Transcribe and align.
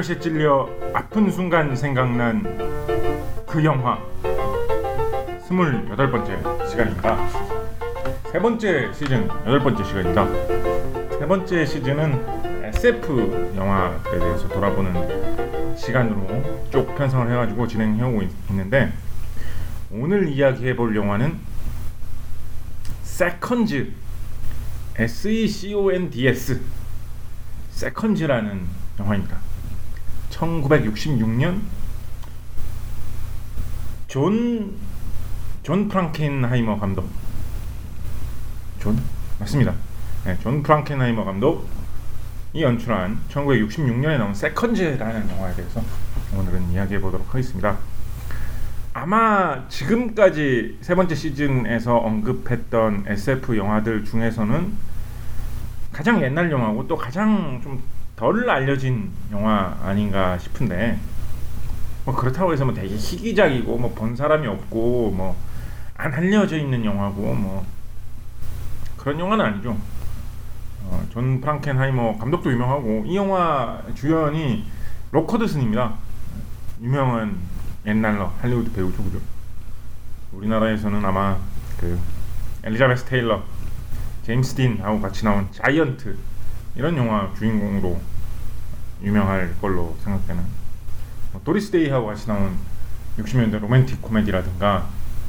노가리가시에 0.00 0.18
찔려 0.18 0.68
아픈 0.94 1.30
순간 1.30 1.76
생각난 1.76 2.42
그 3.46 3.62
영화 3.64 3.98
28번째 5.48 6.68
시간입니다. 6.68 7.28
세 8.32 8.38
번째 8.38 8.92
시즌 8.92 9.28
여덟 9.46 9.60
번째 9.60 9.84
시간입니다. 9.84 10.26
세 11.18 11.26
번째 11.26 11.66
시즌은 11.66 12.64
SF 12.64 13.52
영화에 13.56 14.18
대해서 14.18 14.48
돌아보는 14.48 15.76
시간으로 15.76 16.70
쭉 16.70 16.94
편성을 16.96 17.30
해가지고 17.30 17.66
진행해 17.66 18.02
오고 18.02 18.22
있는데 18.50 18.92
오늘 19.90 20.28
이야기해 20.28 20.76
볼 20.76 20.96
영화는 20.96 21.38
Seconds 23.02 23.92
S-E-C-O-N-D-S 24.96 26.60
Seconds라는 27.70 28.60
영화입니다. 28.98 29.49
1966년 30.40 31.60
존, 34.08 34.74
존 35.62 35.88
프랑켄하이머 35.88 36.78
감독 36.78 37.08
존? 38.78 38.98
맞습니다. 39.38 39.74
네, 40.24 40.38
존 40.42 40.62
프랑켄하이머 40.62 41.24
감독이 41.24 42.62
연출한 42.62 43.18
1966년에 43.28 44.18
나온 44.18 44.34
Seconds라는 44.34 45.30
영화에 45.30 45.54
대해서 45.54 45.82
오늘은 46.34 46.70
이야기해 46.72 47.00
보도록 47.00 47.28
하겠습니다. 47.28 47.76
아마 48.92 49.68
지금까지 49.68 50.78
세 50.80 50.94
번째 50.94 51.14
시즌에서 51.14 51.98
언급했던 51.98 53.04
SF 53.06 53.56
영화들 53.56 54.04
중에서는 54.04 54.72
가장 55.92 56.22
옛날 56.22 56.50
영화고 56.50 56.88
또 56.88 56.96
가장 56.96 57.60
좀 57.62 57.82
덜 58.20 58.50
알려진 58.50 59.10
영화 59.32 59.74
아닌가 59.82 60.36
싶은데 60.36 60.98
뭐 62.04 62.14
그렇다고 62.14 62.52
해서 62.52 62.66
뭐 62.66 62.74
되게 62.74 62.94
희귀작이고 62.94 63.78
뭐 63.78 63.94
본 63.94 64.14
사람이 64.14 64.46
없고 64.46 65.10
뭐 65.16 65.34
안 65.96 66.12
알려져 66.14 66.56
있는 66.58 66.82
영화고 66.84 67.34
뭐 67.34 67.66
그런 68.96 69.18
영화는 69.20 69.44
아니죠. 69.44 69.76
어, 70.84 71.06
존 71.10 71.40
프랑켄하이머 71.42 72.16
감독도 72.16 72.50
유명하고 72.50 73.04
이 73.06 73.16
영화 73.16 73.82
주연이 73.94 74.64
록 75.12 75.24
허드슨입니다. 75.24 75.94
유명한 76.80 77.36
옛날로 77.84 78.30
할리우드 78.40 78.72
배우죠, 78.72 79.02
그죠? 79.04 79.18
우리나라에서는 80.32 81.04
아마 81.04 81.36
그 81.78 81.98
엘리자베스 82.64 83.04
테일러, 83.04 83.42
제임스 84.22 84.54
딘하고 84.54 85.02
같이 85.02 85.24
나온 85.26 85.48
자이언트 85.52 86.16
이런 86.76 86.96
영화 86.96 87.30
주인공으로 87.36 88.00
유명할 89.02 89.54
걸로 89.60 89.96
생각되는 90.04 90.44
뭐 91.32 91.40
도리스 91.44 91.70
데이하고 91.70 92.06
같이 92.06 92.26
나온 92.26 92.56
60년대 93.18 93.60
로맨틱 93.60 94.02
코미디라든가 94.02 94.88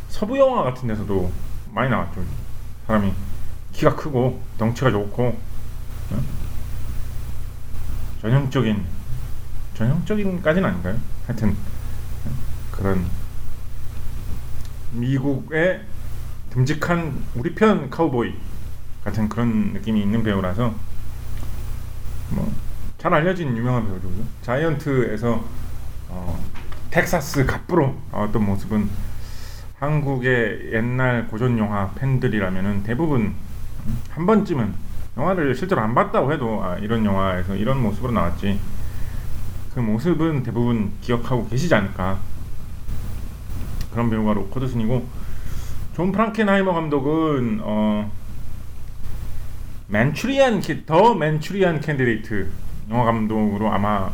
서부 0.09 0.37
영화 0.37 0.63
같은 0.63 0.87
데서도 0.87 1.31
많이 1.73 1.89
나왔죠. 1.89 2.23
사람이 2.87 3.13
키가 3.71 3.95
크고 3.95 4.41
덩치가 4.57 4.91
좋고 4.91 5.23
어? 5.23 6.23
전형적인 8.21 8.83
전형적인까지는 9.75 10.69
아닌가요? 10.69 10.97
하여튼 11.25 11.55
그런 12.71 13.05
미국의 14.91 15.81
듬직한 16.51 17.23
우리 17.35 17.55
편 17.55 17.89
카우보이 17.89 18.33
같은 19.03 19.29
그런 19.29 19.73
느낌이 19.73 20.01
있는 20.01 20.21
배우라서 20.23 20.75
뭐 22.29 22.53
잘 23.01 23.11
알려진 23.15 23.57
유명한 23.57 23.83
배우죠. 23.87 24.07
자이언트에서 24.43 25.43
어, 26.09 26.45
텍사스 26.91 27.47
갑부로 27.47 27.95
나왔던 28.11 28.45
모습은 28.45 28.87
한국의 29.79 30.69
옛날 30.71 31.27
고전 31.27 31.57
영화 31.57 31.89
팬들이라면은 31.95 32.83
대부분 32.83 33.33
한 34.11 34.27
번쯤은 34.27 34.75
영화를 35.17 35.55
실제로 35.55 35.81
안 35.81 35.95
봤다고 35.95 36.31
해도 36.31 36.63
아, 36.63 36.77
이런 36.77 37.03
영화에서 37.03 37.55
이런 37.55 37.81
모습으로 37.81 38.13
나왔지 38.13 38.59
그 39.73 39.79
모습은 39.79 40.43
대부분 40.43 40.91
기억하고 41.01 41.47
계시지 41.47 41.73
않을까 41.73 42.19
그런 43.91 44.11
배우가 44.11 44.33
록 44.33 44.47
허드슨이고 44.47 45.07
존 45.95 46.11
프랑켄하이머 46.11 46.71
감독은 46.71 47.61
어, 47.63 48.11
Manchurian 49.87 50.61
The 50.85 51.15
Manchurian 51.15 51.81
Candidate 51.81 52.70
영화 52.91 53.05
감독으로 53.05 53.71
아마 53.71 54.11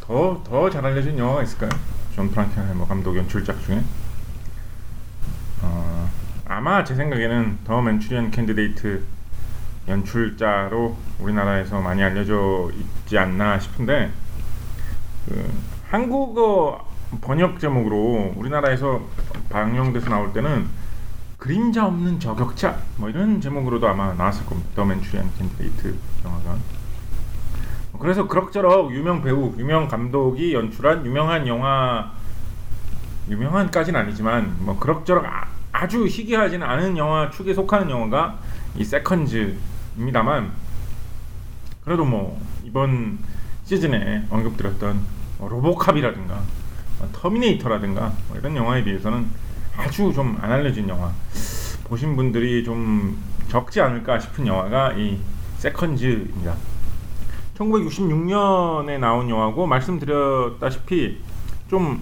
더 0.00 0.42
더 0.44 0.70
잘 0.70 0.84
알려진 0.86 1.18
영화가 1.18 1.42
있을까요? 1.42 1.70
존 2.14 2.30
프랑켄하이머 2.30 2.86
감독 2.86 3.16
연출작 3.16 3.60
중에 3.64 3.82
어, 5.62 6.08
아마 6.46 6.84
제 6.84 6.94
생각에는 6.94 7.58
The 7.64 7.82
Manchurian 7.82 8.30
Candidate 8.30 9.02
연출자로 9.88 10.96
우리나라에서 11.18 11.80
많이 11.80 12.02
알려져 12.02 12.70
있지 12.78 13.18
않나 13.18 13.58
싶은데 13.58 14.10
그 15.26 15.52
한국어 15.90 16.86
번역 17.20 17.58
제목으로 17.58 18.34
우리나라에서 18.36 19.02
방영돼서 19.48 20.08
나올 20.10 20.32
때는 20.32 20.68
그림자 21.38 21.86
없는 21.86 22.20
저격자 22.20 22.78
뭐 22.96 23.10
이런 23.10 23.40
제목으로도 23.40 23.86
아마 23.88 24.14
나왔을 24.14 24.46
겁니다. 24.46 24.70
The 24.76 24.84
Manchurian 24.84 25.30
Candidate 25.38 25.96
영화가 26.24 26.56
그래서 27.98 28.26
그럭저럭 28.26 28.92
유명 28.92 29.22
배우, 29.22 29.54
유명 29.58 29.88
감독이 29.88 30.54
연출한 30.54 31.04
유명한 31.06 31.46
영화 31.46 32.12
유명한까지는 33.28 33.98
아니지만 34.00 34.56
뭐 34.60 34.78
그럭저럭 34.78 35.24
아주 35.72 36.06
희귀하지는 36.06 36.66
않은 36.66 36.96
영화 36.96 37.30
축에 37.30 37.52
속하는 37.52 37.90
영화가 37.90 38.38
이 38.76 38.84
Seconds입니다만 38.84 40.52
그래도 41.84 42.04
뭐 42.04 42.40
이번 42.64 43.18
시즌에 43.64 44.24
언급드렸던 44.30 45.00
뭐 45.38 45.48
로보캅이라든가 45.48 46.40
뭐 46.98 47.08
터미네이터라든가 47.12 48.12
뭐 48.28 48.38
이런 48.38 48.56
영화에 48.56 48.84
비해서는 48.84 49.26
아주 49.76 50.12
좀 50.14 50.38
안 50.40 50.52
알려진 50.52 50.88
영화 50.88 51.10
보신 51.84 52.16
분들이 52.16 52.64
좀 52.64 53.18
적지 53.48 53.80
않을까 53.80 54.18
싶은 54.18 54.46
영화가 54.46 54.92
이 54.94 55.18
Seconds입니다. 55.58 56.54
1966년에 57.56 58.98
나온 58.98 59.28
영화고 59.30 59.66
말씀드렸다시피 59.66 61.20
좀 61.68 62.00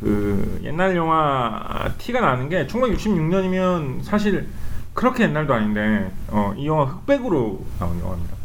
그 0.00 0.60
옛날 0.62 0.94
영화 0.96 1.90
티가 1.98 2.20
나는 2.20 2.48
게 2.48 2.66
1966년이면 2.66 4.02
사실 4.04 4.48
그렇게 4.94 5.24
옛날도 5.24 5.52
아닌데 5.54 6.10
어, 6.28 6.54
이 6.56 6.66
영화 6.66 6.84
흑백으로 6.84 7.64
나온 7.78 8.00
영화입니다. 8.00 8.36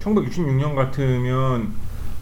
1966년 0.00 0.74
같으면 0.74 1.72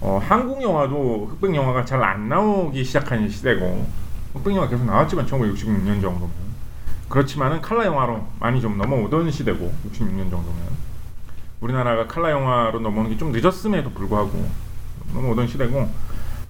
어, 0.00 0.20
한국 0.22 0.62
영화도 0.62 1.28
흑백 1.32 1.54
영화가 1.54 1.84
잘 1.84 2.02
안 2.02 2.28
나오기 2.28 2.84
시작한 2.84 3.28
시대고 3.28 3.86
흑백 4.34 4.54
영화 4.54 4.68
계속 4.68 4.84
나왔지만 4.84 5.26
1966년 5.26 6.00
정도면 6.00 6.30
그렇지만은 7.08 7.60
칼라 7.60 7.84
영화로 7.86 8.24
많이 8.38 8.60
좀 8.60 8.78
넘어오던 8.78 9.30
시대고 9.30 9.72
66년 9.90 10.30
정도면 10.30 10.83
우리나라가 11.68 12.06
칼라 12.06 12.30
영화로 12.30 12.80
넘어오는 12.80 13.10
게 13.10 13.16
좀 13.16 13.32
늦었음에도 13.32 13.90
불구하고 13.90 14.46
넘어오던 15.14 15.46
시대고 15.48 15.88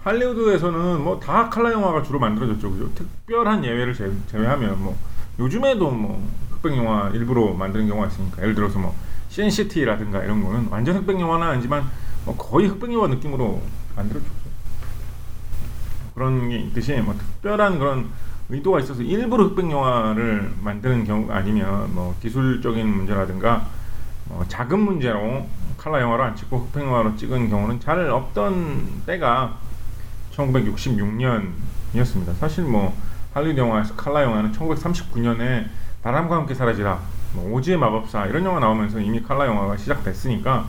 할리우드에서는 0.02 1.02
뭐 1.02 1.20
다 1.20 1.48
칼라 1.48 1.72
영화가 1.72 2.02
주로 2.02 2.18
만들어졌죠, 2.18 2.70
그죠? 2.72 2.94
특별한 2.94 3.64
예외를 3.64 3.94
제, 3.94 4.10
제외하면 4.30 4.82
뭐 4.82 4.96
요즘에도 5.38 5.90
뭐 5.90 6.28
흑백 6.50 6.76
영화 6.76 7.10
일부러 7.10 7.52
만드는 7.54 7.88
경우가 7.88 8.08
있으니까 8.08 8.42
예를 8.42 8.54
들어서 8.54 8.78
뭐 8.78 8.94
신시티라든가 9.28 10.22
이런 10.24 10.42
거는 10.42 10.68
완전 10.70 10.96
흑백 10.96 11.18
영화는 11.20 11.46
아니지만 11.46 11.84
뭐 12.24 12.36
거의 12.36 12.66
흑백 12.68 12.92
영화 12.92 13.06
느낌으로 13.08 13.62
만들어졌죠. 13.96 14.34
그런 16.14 16.48
게 16.48 16.58
있듯이 16.58 16.92
뭐 16.96 17.14
특별한 17.14 17.78
그런 17.78 18.08
의도가 18.48 18.80
있어서 18.80 19.02
일부러 19.02 19.44
흑백 19.44 19.70
영화를 19.70 20.52
만드는 20.62 21.04
경우가 21.04 21.36
아니면 21.36 21.92
뭐 21.94 22.14
기술적인 22.20 22.86
문제라든가 22.86 23.66
어, 24.30 24.44
작은 24.48 24.78
문제로 24.78 25.46
칼라 25.76 26.00
영화로 26.00 26.22
안 26.22 26.36
찍고 26.36 26.58
흑백 26.58 26.84
영화로 26.84 27.16
찍은 27.16 27.50
경우는 27.50 27.80
잘 27.80 28.08
없던 28.08 29.02
때가 29.06 29.58
1966년이었습니다. 30.34 32.34
사실 32.38 32.64
뭐 32.64 32.96
할리우드 33.34 33.60
영화에서 33.60 33.94
칼라 33.94 34.22
영화는 34.22 34.52
1939년에 34.52 35.66
바람과 36.02 36.36
함께 36.36 36.54
사라지다, 36.54 36.98
뭐 37.34 37.52
오지의 37.54 37.76
마법사 37.78 38.26
이런 38.26 38.44
영화 38.44 38.60
나오면서 38.60 39.00
이미 39.00 39.22
칼라 39.22 39.46
영화가 39.46 39.76
시작됐으니까 39.76 40.66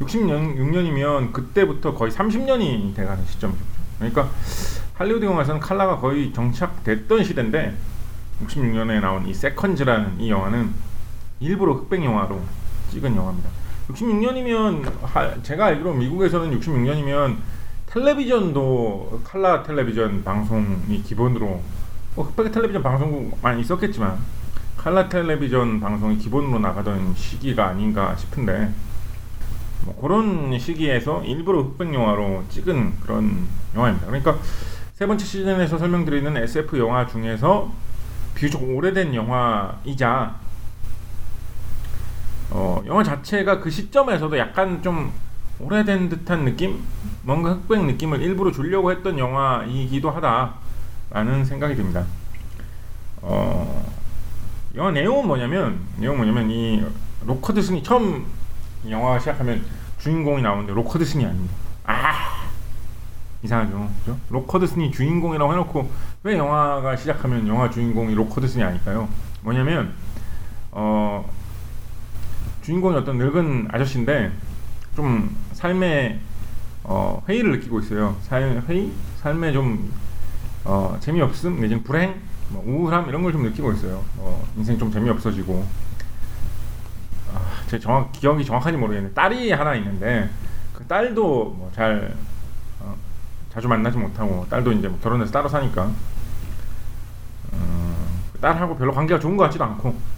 66년이면 0.00 1.32
그때부터 1.32 1.94
거의 1.94 2.12
30년이 2.12 2.94
돼가는 2.94 3.24
시점이죠. 3.26 3.60
그러니까 3.98 4.28
할리우드 4.94 5.24
영화에서는 5.24 5.60
칼라가 5.60 5.98
거의 5.98 6.32
정착됐던 6.32 7.24
시대인데 7.24 7.74
66년에 8.44 9.00
나온 9.00 9.26
이 9.26 9.34
세컨즈라는 9.34 10.20
이 10.20 10.30
영화는 10.30 10.72
일부러 11.40 11.74
흑백 11.74 12.04
영화로 12.04 12.40
찍은 12.94 13.16
영화입니다. 13.16 13.50
66년이면 13.88 15.42
제가 15.42 15.66
알기로 15.66 15.92
미국에서는 15.94 16.58
66년이면 16.58 17.36
텔레비전도 17.86 19.20
칼라 19.24 19.62
텔레비전 19.62 20.24
방송이 20.24 21.02
기본으로 21.02 21.60
뭐 22.14 22.24
흑백 22.24 22.50
텔레비전 22.52 22.82
방송국 22.82 23.38
많이 23.42 23.60
있었겠지만 23.60 24.18
칼라 24.76 25.08
텔레비전 25.08 25.80
방송이 25.80 26.18
기본으로 26.18 26.58
나가던 26.60 27.14
시기가 27.14 27.66
아닌가 27.66 28.16
싶은데 28.16 28.72
뭐 29.84 30.00
그런 30.00 30.58
시기에서 30.58 31.22
일부러 31.24 31.62
흑백 31.62 31.92
영화로 31.92 32.44
찍은 32.48 33.00
그런 33.00 33.46
영화입니다. 33.74 34.06
그러니까 34.06 34.38
세 34.94 35.06
번째 35.06 35.24
시즌에서 35.24 35.76
설명드리는 35.76 36.36
SF 36.36 36.78
영화 36.78 37.06
중에서 37.06 37.70
비교적 38.34 38.62
오래된 38.62 39.14
영화이자 39.14 40.43
어, 42.50 42.82
영화 42.86 43.02
자체가 43.02 43.60
그 43.60 43.70
시점에서도 43.70 44.36
약간 44.38 44.82
좀 44.82 45.12
오래된 45.58 46.08
듯한 46.08 46.44
느낌, 46.44 46.82
뭔가 47.22 47.52
흑백 47.52 47.84
느낌을 47.84 48.20
일부러 48.20 48.50
주려고 48.50 48.90
했던 48.90 49.18
영화이기도 49.18 50.10
하다라는 50.10 51.44
생각이 51.44 51.74
듭니다. 51.74 52.04
어, 53.22 53.92
영화 54.74 54.90
내용은 54.90 55.26
뭐냐면 55.26 55.78
내용 55.96 56.16
뭐냐면 56.16 56.50
이 56.50 56.84
로커드 57.24 57.62
스니 57.62 57.82
처음 57.82 58.26
영화가 58.88 59.18
시작하면 59.18 59.64
주인공이 59.98 60.42
나오는데 60.42 60.74
록 60.74 61.04
허드슨이 61.04 61.24
아닙니다. 61.24 61.54
아 61.86 62.44
이상하죠, 63.42 63.88
그죠? 64.00 64.18
록 64.30 64.66
허드슨이 64.66 64.90
주인공이라고 64.90 65.52
해놓고 65.52 65.90
왜 66.24 66.36
영화가 66.36 66.96
시작하면 66.96 67.46
영화 67.46 67.70
주인공이 67.70 68.14
록 68.14 68.48
허드슨이 68.48 68.64
아닐까요? 68.64 69.08
뭐냐면 69.42 69.94
어 70.72 71.30
주인공이 72.64 72.96
어떤 72.96 73.18
늙은 73.18 73.68
아저씨인데 73.70 74.32
좀 74.96 75.36
삶에 75.52 76.18
어, 76.84 77.22
회의를 77.28 77.52
느끼고 77.52 77.80
있어요. 77.80 78.16
삶 78.22 78.62
회의, 78.68 78.90
삶에 79.18 79.52
좀 79.52 79.92
어, 80.64 80.96
재미없음 81.00 81.60
내지는 81.60 81.82
불행, 81.82 82.14
뭐 82.48 82.62
우울함 82.66 83.08
이런 83.08 83.22
걸 83.22 83.32
좀 83.32 83.42
느끼고 83.42 83.72
있어요. 83.72 84.02
어, 84.18 84.42
인생 84.56 84.78
좀 84.78 84.90
재미없어지고. 84.90 85.66
아, 87.34 87.40
제 87.66 87.78
정확 87.78 88.12
기억이 88.12 88.44
정확한지 88.44 88.78
모르겠는데 88.78 89.14
딸이 89.14 89.52
하나 89.52 89.74
있는데 89.74 90.30
그 90.72 90.84
딸도 90.86 91.56
뭐잘 91.58 92.14
어, 92.80 92.94
자주 93.52 93.68
만나지 93.68 93.98
못하고 93.98 94.46
딸도 94.48 94.72
이제 94.72 94.88
뭐 94.88 94.98
결혼해서 95.00 95.32
따로 95.32 95.48
사니까 95.48 95.90
어, 97.52 97.96
그 98.32 98.38
딸하고 98.38 98.76
별로 98.76 98.92
관계가 98.92 99.20
좋은 99.20 99.36
것 99.36 99.44
같지도 99.44 99.64
않고 99.64 100.13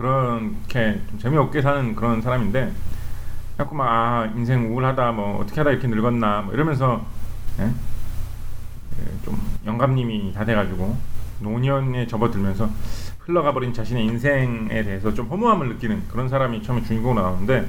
그렇게 0.00 0.98
좀 1.10 1.18
재미없게 1.18 1.60
사는 1.60 1.94
그런 1.94 2.22
사람인데 2.22 2.72
자꾸 3.58 3.74
막 3.74 3.86
아, 3.86 4.32
인생 4.34 4.72
우울하다 4.72 5.12
뭐 5.12 5.38
어떻게 5.38 5.60
하다 5.60 5.72
이렇게 5.72 5.88
늙었나 5.88 6.40
뭐 6.40 6.54
이러면서 6.54 7.04
예? 7.58 7.64
예, 7.64 9.24
좀 9.26 9.38
영감님이 9.66 10.32
다 10.32 10.46
돼가지고 10.46 10.96
노년에 11.40 12.06
접어들면서 12.06 12.70
흘러가 13.18 13.52
버린 13.52 13.74
자신의 13.74 14.06
인생에 14.06 14.82
대해서 14.82 15.12
좀 15.12 15.28
허무함을 15.28 15.68
느끼는 15.68 16.08
그런 16.08 16.30
사람이 16.30 16.62
처음에 16.62 16.82
주인공으로 16.82 17.20
나오는데 17.20 17.68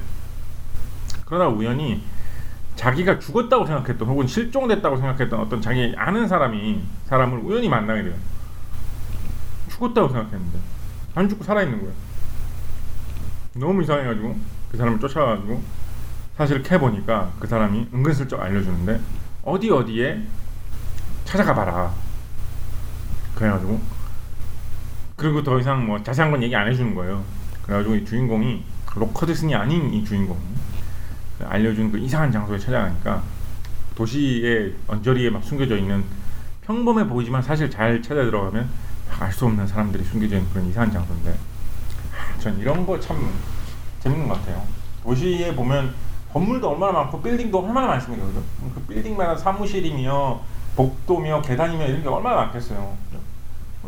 그러다 1.26 1.50
우연히 1.50 2.02
자기가 2.78 3.20
죽었다고 3.20 3.66
생각했던 3.66 4.08
혹은 4.08 4.26
실종됐다고 4.26 4.96
생각했던 4.96 5.38
어떤 5.38 5.62
자기 5.62 5.94
아는 5.98 6.30
사람이 6.30 6.82
사람을 7.08 7.40
우연히 7.40 7.68
만나게 7.68 8.04
돼요. 8.04 8.14
죽었다고 9.68 10.08
생각했는데 10.08 10.60
안 11.16 11.28
죽고 11.28 11.44
살아있는 11.44 11.80
거예요. 11.82 12.11
너무 13.54 13.84
이상해가지고 13.84 14.36
그 14.72 14.78
사람을 14.78 15.00
쫓아가지고 15.00 15.62
사실을 16.38 16.64
캐보니까 16.64 17.34
그 17.40 17.48
사람이 17.48 17.90
은근슬쩍 17.94 18.40
알려주는데 18.40 19.00
어디 19.44 19.70
어디에 19.70 20.22
찾아가 21.26 21.54
봐라. 21.54 21.94
그래가지고 23.36 23.80
그리고 25.16 25.44
더 25.44 25.60
이상 25.60 25.86
뭐 25.86 26.02
자세한 26.02 26.32
건 26.32 26.42
얘기 26.44 26.56
안 26.56 26.68
해주는 26.68 26.96
거예요. 26.96 27.24
그래가지고 27.64 27.96
이 27.96 28.06
주인공이 28.06 28.64
로커드슨이 28.96 29.54
아닌 29.56 29.94
이 29.94 30.04
주인공 30.04 30.38
그 31.38 31.46
알려준 31.46 31.92
그 31.92 31.98
이상한 31.98 32.32
장소에 32.32 32.58
찾아가니까 32.58 33.22
도시의 33.96 34.76
언저리에 34.88 35.30
막 35.30 35.44
숨겨져 35.44 35.78
있는 35.78 36.04
평범해 36.66 37.08
보이지만 37.08 37.42
사실 37.42 37.70
잘 37.70 38.02
찾아 38.02 38.24
들어가면 38.24 38.70
알 39.20 39.32
수 39.32 39.46
없는 39.46 39.68
사람들이 39.68 40.04
숨겨져 40.04 40.38
있는 40.38 40.50
그런 40.52 40.68
이상한 40.68 40.92
장소인데 40.92 41.36
전 42.42 42.58
이런 42.60 42.86
거 42.86 43.00
참 43.00 43.18
재밌는 44.00 44.28
것 44.28 44.34
같아요. 44.40 44.62
도시에 45.04 45.56
보면 45.56 45.94
건물도 46.34 46.70
얼마나 46.72 46.92
많고 46.94 47.22
빌딩도 47.22 47.60
얼마나 47.60 47.88
많습니까, 47.88 48.26
그죠? 48.26 48.42
그 48.74 48.82
빌딩마다 48.82 49.36
사무실이며 49.36 50.40
복도며 50.76 51.42
계단이며 51.42 51.86
이런 51.86 52.02
게 52.02 52.10
얼마나 52.10 52.38
많겠어요. 52.38 52.96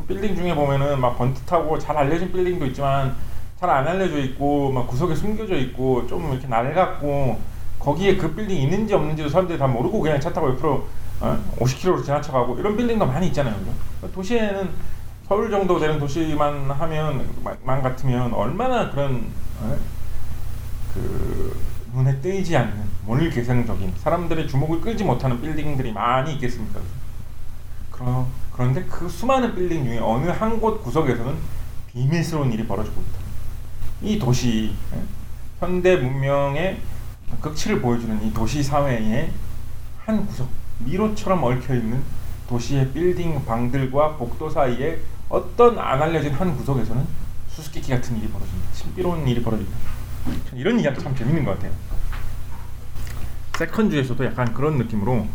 빌딩 0.08 0.36
중에 0.36 0.54
보면은 0.54 1.00
막 1.00 1.18
번듯하고 1.18 1.80
잘 1.80 1.98
알려진 1.98 2.32
빌딩도 2.32 2.66
있지만 2.68 3.16
잘 3.60 3.70
안 3.70 3.88
알려져 3.88 4.18
있고 4.20 4.72
막 4.72 4.88
구석에 4.88 5.16
숨겨져 5.16 5.56
있고 5.56 6.06
좀 6.08 6.32
이렇게 6.34 6.48
낡았고 6.48 7.40
거기에 7.80 8.18
그 8.18 8.36
빌딩 8.36 8.58
있는지 8.58 8.94
없는지도 8.94 9.30
사람들이 9.30 9.58
다 9.58 9.68
모르고 9.68 10.00
그냥 10.02 10.20
차 10.20 10.32
타고 10.34 10.50
옆으로 10.50 10.86
어? 11.22 11.40
50km로 11.60 12.04
지나쳐가고 12.04 12.60
이런 12.60 12.76
빌딩도 12.76 13.06
많이 13.06 13.28
있잖아요. 13.28 13.56
그죠? 13.56 14.12
도시에는 14.14 14.70
서울 15.34 15.50
정도 15.50 15.80
되는 15.80 15.98
도시만 15.98 16.70
하면 16.70 17.28
만 17.64 17.82
같으면 17.82 18.32
얼마나 18.36 18.92
그런 18.92 19.32
어? 19.62 19.76
그 20.94 21.60
눈에 21.92 22.20
띄지 22.22 22.56
않는 22.56 22.84
몰개성적인 23.08 23.96
사람들의 23.98 24.48
주목을 24.48 24.80
끌지 24.80 25.04
못하는 25.04 25.42
빌딩들이 25.42 25.92
많이 25.92 26.34
있겠습니까? 26.36 26.80
그러, 27.90 28.28
그런데 28.52 28.84
그 28.86 29.10
수많은 29.10 29.56
빌딩 29.56 29.84
중에 29.86 29.98
어느 29.98 30.30
한 30.30 30.60
곳 30.60 30.84
구석에서는 30.84 31.36
비밀스러운 31.92 32.52
일이 32.54 32.68
벌어지고 32.68 33.02
있다. 33.02 33.20
이 34.04 34.20
도시 34.20 34.76
예? 34.96 35.02
현대 35.60 35.96
문명의 35.96 36.80
극치를 37.42 37.82
보여주는 37.82 38.24
이 38.24 38.32
도시 38.32 38.62
사회의 38.62 39.32
한 40.06 40.28
구석 40.28 40.48
미로처럼 40.78 41.44
얽혀 41.44 41.74
있는 41.74 42.04
도시의 42.48 42.92
빌딩 42.92 43.44
방들과 43.44 44.18
복도 44.18 44.48
사이에 44.48 45.00
어떤 45.34 45.80
안 45.80 46.00
알려진 46.00 46.32
한 46.32 46.56
구석에서는 46.56 47.04
수수께끼 47.50 47.90
같은 47.90 48.16
일이 48.18 48.28
벌어집니다. 48.28 48.70
신비로운 48.72 49.28
일이 49.28 49.42
벌어집니다. 49.42 49.76
이런 50.54 50.80
이야기 50.80 51.02
참 51.02 51.16
재밌는 51.16 51.44
것 51.44 51.56
같아요. 51.56 51.72
세컨즈에서도 53.58 54.24
약간 54.26 54.54
그런 54.54 54.78
느낌으로 54.78 55.28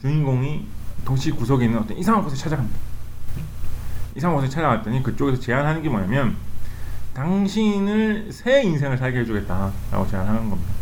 주인공이 0.00 0.68
도시 1.04 1.32
구석에 1.32 1.64
있는 1.64 1.80
어떤 1.80 1.96
이상한 1.96 2.22
곳에 2.22 2.36
찾아갑니다. 2.36 2.78
이상한 4.14 4.36
곳에 4.36 4.48
찾아갔더니 4.48 5.02
그쪽에서 5.02 5.40
제안하는 5.40 5.82
게 5.82 5.88
뭐냐면 5.88 6.36
당신을 7.14 8.32
새 8.32 8.62
인생을 8.62 8.98
살게 8.98 9.18
해주겠다라고 9.18 10.06
제안하는 10.08 10.48
겁니다. 10.48 10.72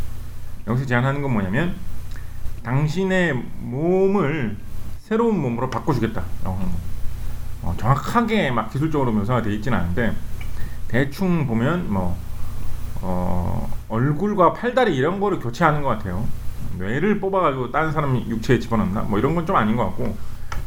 여기서 0.67 0.85
제안하는 0.85 1.23
건 1.23 1.33
뭐냐면 1.33 1.75
당신의 2.61 3.33
몸을 3.61 4.57
새로운 4.99 5.39
몸으로 5.39 5.71
바꿔주겠다라고 5.71 6.51
하는 6.51 6.59
겁니다. 6.59 6.98
어, 7.61 7.75
정확하게 7.77 8.51
막 8.51 8.71
기술적으로 8.71 9.11
묘사가 9.11 9.41
되어 9.41 9.53
있지는 9.53 9.77
않은데 9.77 10.13
대충 10.87 11.45
보면 11.47 11.91
뭐 11.91 12.17
어, 13.01 13.71
얼굴과 13.89 14.53
팔다리 14.53 14.95
이런 14.95 15.19
거를 15.19 15.39
교체하는 15.39 15.81
것 15.81 15.89
같아요. 15.89 16.25
뇌를 16.77 17.19
뽑아가지고 17.19 17.71
다른 17.71 17.91
사람 17.91 18.15
육체에 18.17 18.59
집어넣나? 18.59 19.01
뭐 19.01 19.19
이런 19.19 19.35
건 19.35 19.45
좀 19.45 19.55
아닌 19.55 19.75
것 19.75 19.85
같고 19.85 20.15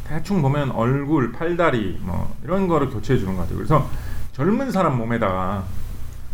대충 0.07 0.41
보면 0.41 0.71
얼굴, 0.71 1.31
팔다리 1.31 1.99
뭐 2.01 2.35
이런 2.43 2.67
거를 2.67 2.89
교체해 2.89 3.19
주는 3.19 3.35
것 3.35 3.41
같아요. 3.43 3.57
그래서 3.57 3.89
젊은 4.33 4.71
사람 4.71 4.97
몸에다가 4.97 5.63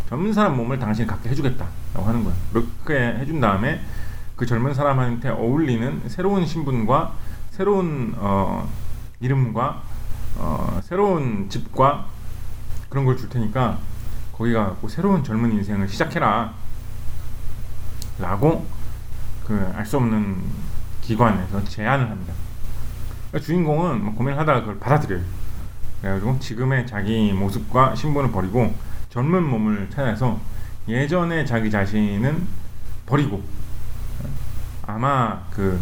젊은 0.09 0.33
사람 0.33 0.57
몸을 0.57 0.79
당신이 0.79 1.07
갖게 1.07 1.29
해주겠다라고 1.29 2.03
하는 2.03 2.23
거예요. 2.23 2.37
그렇게 2.51 3.19
해준 3.19 3.39
다음에 3.39 3.79
그 4.35 4.45
젊은 4.45 4.73
사람한테 4.73 5.29
어울리는 5.29 6.01
새로운 6.07 6.45
신분과 6.45 7.13
새로운 7.51 8.13
어, 8.17 8.67
이름과 9.19 9.81
어, 10.39 10.79
새로운 10.84 11.50
집과 11.50 12.05
그런 12.89 13.05
걸 13.05 13.15
줄 13.17 13.29
테니까 13.29 13.77
거기 14.34 14.53
가고 14.53 14.88
새로운 14.88 15.24
젊은 15.24 15.51
인생을 15.51 15.88
시작해라 15.89 16.53
라고 18.19 18.65
그 19.46 19.72
알 19.75 19.86
수 19.86 19.98
없는 19.98 20.38
기관에서 21.01 21.63
제안을 21.65 22.10
합니다. 22.10 22.34
그러니까 23.29 23.46
주인공은 23.46 24.03
뭐 24.05 24.13
고민하다가 24.13 24.62
그걸 24.62 24.79
받아들여요. 24.79 25.24
그래가지고 26.01 26.39
지금의 26.39 26.88
자기 26.88 27.34
모습과 27.34 27.96
신분을 27.96 28.31
버리고 28.31 28.74
젊은 29.10 29.43
몸을 29.43 29.89
찾아서 29.89 30.39
예전의 30.88 31.46
자기 31.46 31.69
자신은 31.69 32.48
버리고 33.05 33.43
아마 34.86 35.41
그 35.51 35.79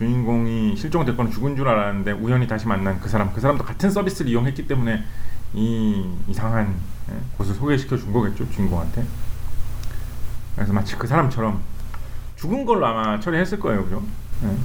주인공이 0.00 0.76
실종됐거나 0.76 1.28
죽은 1.28 1.56
줄 1.56 1.68
알았는데 1.68 2.12
우연히 2.12 2.48
다시 2.48 2.66
만난 2.66 2.98
그 3.00 3.08
사람 3.10 3.30
그 3.34 3.40
사람도 3.40 3.62
같은 3.64 3.90
서비스를 3.90 4.30
이용했기 4.30 4.66
때문에 4.66 5.04
이 5.52 6.10
이상한 6.26 6.74
예, 7.10 7.14
곳을 7.36 7.54
소개시켜 7.54 7.98
준 7.98 8.10
거겠죠 8.10 8.48
주인공한테 8.50 9.04
그래서 10.54 10.72
마치 10.72 10.96
그 10.96 11.06
사람처럼 11.06 11.60
죽은 12.36 12.64
걸로 12.64 12.86
아마 12.86 13.20
처리했을 13.20 13.60
거예요, 13.60 13.84
그죠? 13.84 14.02
네, 14.40 14.56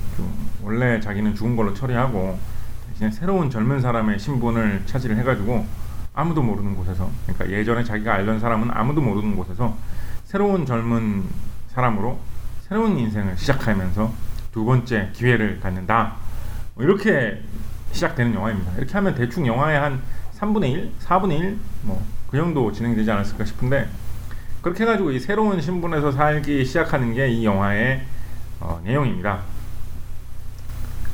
원래 0.63 1.01
자기는 1.01 1.35
죽은 1.35 1.57
걸로 1.57 1.73
처리하고 1.73 2.39
대신에 2.87 3.11
새로운 3.11 3.49
젊은 3.49 3.81
사람의 3.81 4.17
신분을 4.17 4.83
차지를 4.85 5.17
해가지고 5.17 5.65
아무도 6.13 6.41
모르는 6.41 6.77
곳에서, 6.77 7.11
그러니까 7.25 7.49
예전에 7.49 7.83
자기가 7.83 8.13
알던 8.13 8.39
사람은 8.39 8.69
아무도 8.71 9.01
모르는 9.01 9.35
곳에서 9.35 9.75
새로운 10.23 10.65
젊은 10.65 11.25
사람으로 11.73 12.17
새로운 12.69 12.97
인생을 12.97 13.37
시작하면서 13.37 14.13
두 14.55 14.63
번째 14.63 15.09
기회를 15.11 15.59
갖는다. 15.59 16.13
뭐 16.75 16.85
이렇게 16.85 17.41
시작되는 17.91 18.33
영화입니다. 18.33 18.71
이렇게 18.77 18.93
하면 18.93 19.13
대충 19.13 19.45
영화의 19.45 19.77
한 19.77 20.01
3분의 20.39 20.71
1, 20.71 20.91
4분의 21.03 21.39
1, 21.39 21.59
뭐 21.81 22.01
그 22.29 22.37
정도 22.37 22.71
진행되지 22.71 23.09
않았을까 23.11 23.45
싶은데 23.45 23.87
그렇게 24.61 24.83
해가지고 24.83 25.11
이 25.11 25.19
새로운 25.19 25.61
신분에서 25.61 26.11
살기 26.11 26.65
시작하는 26.65 27.13
게 27.13 27.27
이 27.29 27.45
영화의 27.45 28.03
어, 28.61 28.81
내용입니다. 28.83 29.41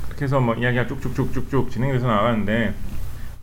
그렇게 0.05 0.25
해서 0.25 0.39
뭐 0.39 0.55
이야기가 0.55 0.87
쭉쭉쭉쭉쭉 0.87 1.69
진행돼서 1.71 2.07
나가는데 2.07 2.75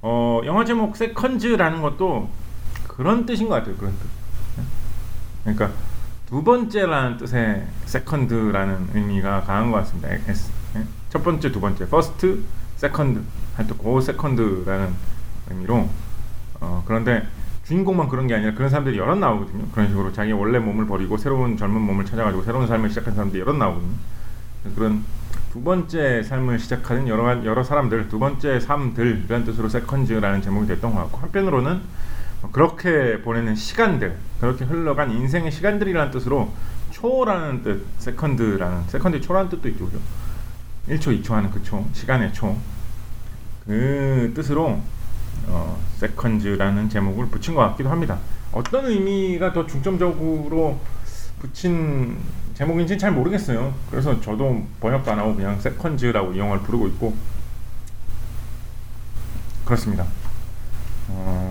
어, 0.03 0.41
영화 0.45 0.65
제목 0.65 0.97
Seconds라는 0.97 1.83
것도 1.83 2.31
그런 2.87 3.27
뜻인 3.27 3.49
것 3.49 3.57
같아요. 3.57 3.77
그런 3.77 3.93
뜻. 3.93 4.09
그러니까 5.45 5.71
두 6.29 6.45
번째라는 6.45 7.17
뜻의 7.17 7.67
Second라는 7.87 8.89
의미가 8.93 9.45
강한 9.45 9.71
것 9.71 9.79
같습니다. 9.79 10.11
첫 11.09 11.25
번째, 11.25 11.51
두 11.51 11.59
번째, 11.59 11.89
First, 11.89 12.43
Second, 12.77 13.23
하여튼 13.57 13.79
고 13.79 13.99
Second라는 13.99 14.93
의미로 15.49 15.89
어, 16.61 16.83
그런데 16.87 17.27
주인공만 17.65 18.09
그런 18.09 18.27
게 18.27 18.35
아니라 18.35 18.53
그런 18.53 18.69
사람들이 18.69 18.99
여럿 18.99 19.17
나오거든요. 19.17 19.69
그런 19.73 19.89
식으로 19.89 20.13
자기 20.13 20.33
원래 20.33 20.59
몸을 20.59 20.87
버리고 20.87 21.17
새로운 21.17 21.57
젊은 21.57 21.81
몸을 21.81 22.05
찾아가지고 22.05 22.43
새로운 22.43 22.67
삶을 22.67 22.91
시작한 22.91 23.15
사람들이 23.15 23.41
여럿 23.41 23.57
나오거든요. 23.57 23.95
그런 24.75 25.05
두 25.51 25.63
번째 25.63 26.23
삶을 26.23 26.59
시작하는 26.59 27.09
여러 27.09 27.43
여러 27.47 27.63
사람들, 27.63 28.09
두 28.09 28.19
번째 28.19 28.61
삶들이라는 28.61 29.47
뜻으로 29.47 29.71
Seconds라는 29.71 30.43
제목이 30.43 30.67
됐던 30.67 30.95
것 30.95 31.01
같고 31.05 31.19
한편으로는 31.19 31.81
그렇게 32.53 33.21
보내는 33.23 33.55
시간들, 33.55 34.17
그렇게 34.41 34.65
흘러간 34.65 35.11
인생의 35.11 35.51
시간들이라는 35.51 36.11
뜻으로 36.13 36.53
초라는 36.91 37.63
뜻, 37.63 37.85
Second라는 37.99 38.85
Second 38.89 39.21
초라는 39.21 39.51
뜻도 39.51 39.69
있죠, 39.71 39.87
그죠? 39.87 39.99
1초, 40.89 41.23
2초 41.23 41.33
하는 41.33 41.51
그 41.51 41.63
초, 41.63 41.85
시간의 41.93 42.33
초. 42.33 42.57
그 43.67 44.33
뜻으로 44.35 44.81
어, 45.49 45.79
Seconds라는 45.97 46.89
제목을 46.89 47.27
붙인 47.27 47.55
것 47.55 47.61
같기도 47.63 47.91
합니다. 47.91 48.19
어떤 48.53 48.87
의미가 48.87 49.53
더 49.53 49.67
중점적으로 49.67 50.81
붙인 51.39 52.17
제목인지는 52.55 52.99
잘 52.99 53.13
모르겠어요. 53.13 53.75
그래서 53.91 54.21
저도 54.21 54.67
번역도 54.81 55.13
안 55.13 55.19
하고 55.19 55.35
그냥 55.35 55.61
세컨즈라고 55.61 56.33
이 56.33 56.39
영화를 56.39 56.63
부르고 56.63 56.89
있고 56.89 57.15
그렇습니다. 59.65 60.07
어, 61.09 61.48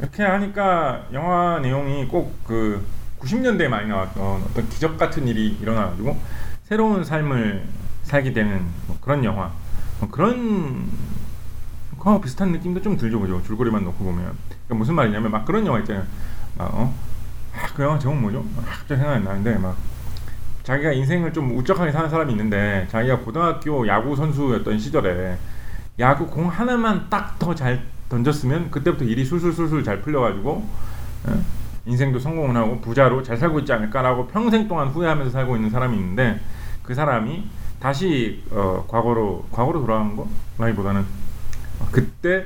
이렇게 0.00 0.22
하니까 0.22 1.06
영화 1.12 1.58
내용이 1.60 2.06
꼭 2.08 2.34
그 2.44 2.84
90년대에 3.20 3.68
많이 3.68 3.88
나왔던 3.88 4.42
어떤 4.42 4.68
기적 4.68 4.96
같은 4.98 5.26
일이 5.26 5.56
일어나가지고 5.60 6.16
새로운 6.64 7.02
삶을 7.02 7.64
살게 8.02 8.32
되는 8.32 8.60
뭐 8.86 8.96
그런 9.00 9.24
영화 9.24 9.50
뭐 10.00 10.08
그런 10.10 10.86
그거 11.98 12.20
비슷한 12.20 12.52
느낌도 12.52 12.82
좀 12.82 12.96
들죠, 12.96 13.18
그죠? 13.20 13.42
줄거리만 13.42 13.82
놓고 13.84 14.04
보면. 14.04 14.36
그러니까 14.48 14.74
무슨 14.74 14.94
말이냐면 14.94 15.30
막 15.30 15.44
그런 15.44 15.66
영화 15.66 15.78
있잖아요. 15.80 16.04
막 16.56 16.72
어? 16.74 16.94
아, 17.54 17.66
그 17.74 17.82
영화 17.82 17.98
제목 17.98 18.18
뭐죠? 18.20 18.44
아, 18.58 18.62
갑자기 18.64 19.00
생각이 19.00 19.24
나는데 19.24 19.58
막 19.58 19.76
자기가 20.62 20.92
인생을 20.92 21.32
좀 21.32 21.56
우쩍하게 21.56 21.90
사는 21.90 22.08
사람이 22.10 22.30
있는데 22.32 22.86
자기가 22.90 23.20
고등학교 23.20 23.86
야구 23.88 24.14
선수였던 24.14 24.78
시절에 24.78 25.38
야구 25.98 26.26
공 26.26 26.48
하나만 26.48 27.08
딱 27.08 27.38
더 27.38 27.54
잘 27.54 27.80
던졌으면 28.08 28.70
그때부터 28.70 29.04
일이 29.04 29.24
술술술술 29.24 29.84
잘 29.84 30.00
풀려가지고 30.02 30.50
어? 30.50 31.44
인생도 31.86 32.18
성공을 32.18 32.56
하고 32.56 32.80
부자로 32.80 33.22
잘 33.22 33.36
살고 33.36 33.60
있지 33.60 33.72
않을까라고 33.72 34.26
평생 34.28 34.66
동안 34.68 34.88
후회하면서 34.88 35.30
살고 35.30 35.56
있는 35.56 35.70
사람이 35.70 35.96
있는데 35.96 36.40
그 36.82 36.94
사람이 36.94 37.48
다시 37.80 38.42
어, 38.50 38.84
과거로 38.88 39.46
과거로 39.50 39.80
돌아간 39.80 40.16
거라기보다는 40.56 41.04
그때 41.92 42.44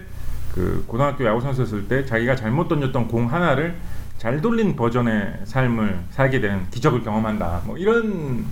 그 0.55 0.85
고등학교 0.87 1.25
야구 1.25 1.41
선수였을 1.41 1.89
때 1.89 2.05
자기가 2.05 2.37
잘못 2.37 2.69
던졌던 2.69 3.09
공 3.09 3.33
하나를 3.33 3.77
잘 4.19 4.41
돌린 4.43 4.77
버전의 4.77 5.41
삶을 5.45 5.99
살게 6.11 6.41
되는 6.41 6.69
기적을 6.71 7.03
경험한다. 7.03 7.63
뭐 7.65 7.79
이런 7.79 8.45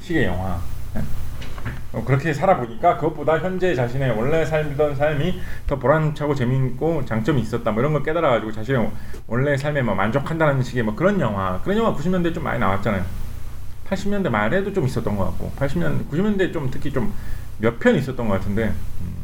식의 0.00 0.24
영화. 0.24 0.60
어, 1.92 2.02
그렇게 2.04 2.32
살아보니까 2.32 2.96
그것보다 2.96 3.38
현재 3.38 3.74
자신의 3.74 4.10
원래 4.18 4.44
살던 4.44 4.96
삶이 4.96 5.40
더 5.66 5.78
보람차고 5.78 6.34
재미있고 6.34 7.04
장점이 7.04 7.40
있었다. 7.40 7.70
뭐 7.70 7.80
이런 7.80 7.92
걸 7.92 8.02
깨달아가지고 8.02 8.52
자신의 8.52 8.90
원래 9.26 9.56
삶에 9.56 9.82
뭐 9.82 9.94
만족한다는 9.94 10.62
식의 10.62 10.82
뭐 10.82 10.94
그런 10.94 11.20
영화. 11.20 11.60
그런 11.62 11.78
영화 11.78 11.94
90년대 11.94 12.34
좀 12.34 12.44
많이 12.44 12.58
나왔잖아요. 12.58 13.04
80년대 13.88 14.28
말에도 14.30 14.72
좀 14.72 14.86
있었던 14.86 15.16
것 15.16 15.24
같고 15.26 15.52
80년 15.56 16.08
90년대 16.10 16.52
좀 16.52 16.70
특히 16.70 16.92
좀 16.92 17.12
몇 17.60 17.78
편 17.78 17.94
있었던 17.94 18.26
것 18.28 18.34
같은데 18.34 18.74
음, 19.00 19.14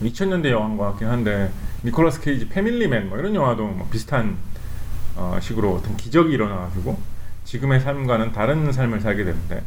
2000년대 0.00 0.50
영화인 0.50 0.76
것 0.76 0.84
같긴 0.84 1.08
한데 1.08 1.50
니콜라스 1.84 2.20
케이지 2.20 2.48
패밀리맨 2.48 3.08
뭐 3.08 3.18
이런 3.18 3.34
영화도 3.34 3.64
뭐 3.66 3.88
비슷한 3.90 4.36
어, 5.14 5.38
식으로 5.40 5.74
어떤 5.76 5.96
기적이 5.96 6.32
일어나가지고 6.34 6.98
지금의 7.44 7.80
삶과는 7.80 8.32
다른 8.32 8.72
삶을 8.72 9.00
살게 9.00 9.24
되는데 9.24 9.62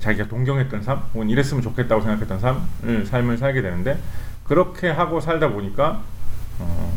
자기가 0.00 0.28
동경했던 0.28 0.82
삶 0.82 1.02
혹은 1.14 1.30
이랬으면 1.30 1.62
좋겠다고 1.62 2.00
생각했던 2.02 2.40
삶을 2.40 3.06
삶을 3.06 3.38
살게 3.38 3.62
되는데 3.62 3.98
그렇게 4.44 4.90
하고 4.90 5.20
살다 5.20 5.50
보니까 5.50 6.02
어, 6.58 6.92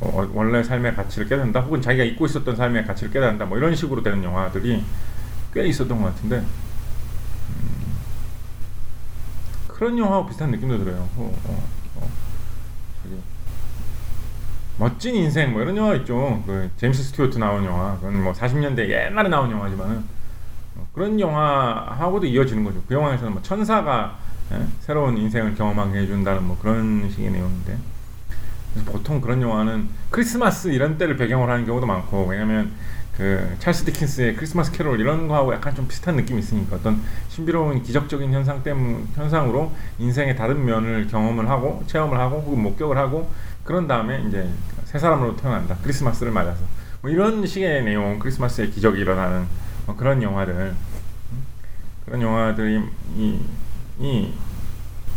어, 0.00 0.30
원래 0.34 0.62
삶의 0.62 0.94
가치를 0.94 1.28
깨닫는다 1.28 1.60
혹은 1.60 1.80
자기가 1.80 2.04
잊고 2.04 2.26
있었던 2.26 2.54
삶의 2.54 2.84
가치를 2.84 3.12
깨닫는다 3.12 3.46
뭐 3.46 3.56
이런 3.56 3.74
식으로 3.74 4.02
되는 4.02 4.22
영화들이 4.22 4.84
꽤 5.54 5.66
있었던 5.66 6.02
것 6.02 6.14
같은데 6.14 6.38
음, 6.38 6.46
그런 9.68 9.96
영화와 9.96 10.26
비슷한 10.26 10.50
느낌도 10.50 10.78
들어요. 10.78 11.08
어, 11.16 11.34
어, 11.44 11.68
어, 11.96 12.08
멋진 14.78 15.14
인생 15.14 15.52
뭐 15.52 15.62
이런 15.62 15.76
영화 15.76 15.94
있죠. 15.96 16.42
그 16.46 16.70
제임스 16.76 17.02
스튜어트 17.04 17.38
나온 17.38 17.64
영화 17.64 17.94
그건 17.96 18.22
뭐 18.22 18.32
40년대 18.32 18.88
옛날에 18.88 19.28
나온 19.28 19.50
영화지만은 19.50 19.96
어, 19.98 20.21
그런 20.94 21.18
영화하고도 21.18 22.26
이어지는 22.26 22.64
거죠. 22.64 22.82
그 22.86 22.94
영화에서는 22.94 23.32
뭐 23.32 23.42
천사가 23.42 24.18
예? 24.52 24.66
새로운 24.80 25.16
인생을 25.16 25.54
경험하게 25.54 26.00
해준다는 26.00 26.44
뭐 26.44 26.58
그런 26.60 27.08
식의 27.10 27.30
내용인데 27.30 27.78
보통 28.86 29.20
그런 29.20 29.40
영화는 29.40 29.88
크리스마스 30.10 30.68
이런 30.68 30.98
때를 30.98 31.16
배경으로 31.16 31.50
하는 31.50 31.66
경우도 31.66 31.86
많고 31.86 32.26
왜냐면 32.26 32.72
그 33.16 33.56
찰스 33.58 33.84
디킨스의 33.84 34.36
크리스마스 34.36 34.72
캐롤 34.72 34.98
이런 34.98 35.28
거하고 35.28 35.52
약간 35.52 35.74
좀 35.74 35.86
비슷한 35.86 36.16
느낌이 36.16 36.40
있으니까 36.40 36.76
어떤 36.76 37.00
신비로운 37.28 37.82
기적적인 37.82 38.32
현상 38.32 38.62
때문 38.62 39.06
현상으로 39.14 39.70
인생의 39.98 40.34
다른 40.36 40.64
면을 40.64 41.06
경험을 41.08 41.48
하고 41.48 41.82
체험을 41.86 42.18
하고 42.18 42.40
혹은 42.40 42.62
목격을 42.62 42.96
하고 42.96 43.30
그런 43.64 43.86
다음에 43.86 44.24
이제 44.26 44.48
새 44.84 44.98
사람으로 44.98 45.36
태어난다 45.36 45.76
크리스마스를 45.82 46.32
맞아서 46.32 46.64
뭐 47.02 47.10
이런 47.10 47.46
식의 47.46 47.84
내용 47.84 48.18
크리스마스의 48.18 48.70
기적이 48.70 49.00
일어나는 49.00 49.46
뭐 49.86 49.96
그런 49.96 50.22
영화들 50.22 50.74
그런 52.04 52.22
영화들이 52.22 52.82
이, 53.16 53.40
이 53.98 54.32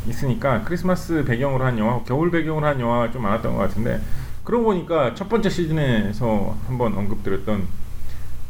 있으니까 0.07 0.63
크리스마스 0.63 1.23
배경으로 1.25 1.65
한 1.65 1.77
영화, 1.79 2.01
겨울 2.03 2.31
배경으로 2.31 2.65
한 2.65 2.79
영화가 2.79 3.11
좀 3.11 3.23
많았던 3.23 3.53
것 3.53 3.59
같은데 3.59 4.01
그러고 4.43 4.65
보니까 4.65 5.15
첫 5.15 5.27
번째 5.27 5.49
시즌에서 5.49 6.55
한번 6.67 6.93
언급드렸던 6.95 7.67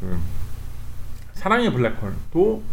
그 0.01 0.19
사랑의 1.34 1.72
블랙홀도 1.72 2.63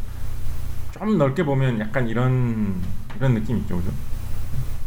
좀 0.93 1.19
넓게 1.19 1.45
보면 1.45 1.81
약간 1.81 2.09
이런 2.09 2.81
이런 3.17 3.35
느낌 3.35 3.59
있죠, 3.59 3.77
그죠? 3.77 3.91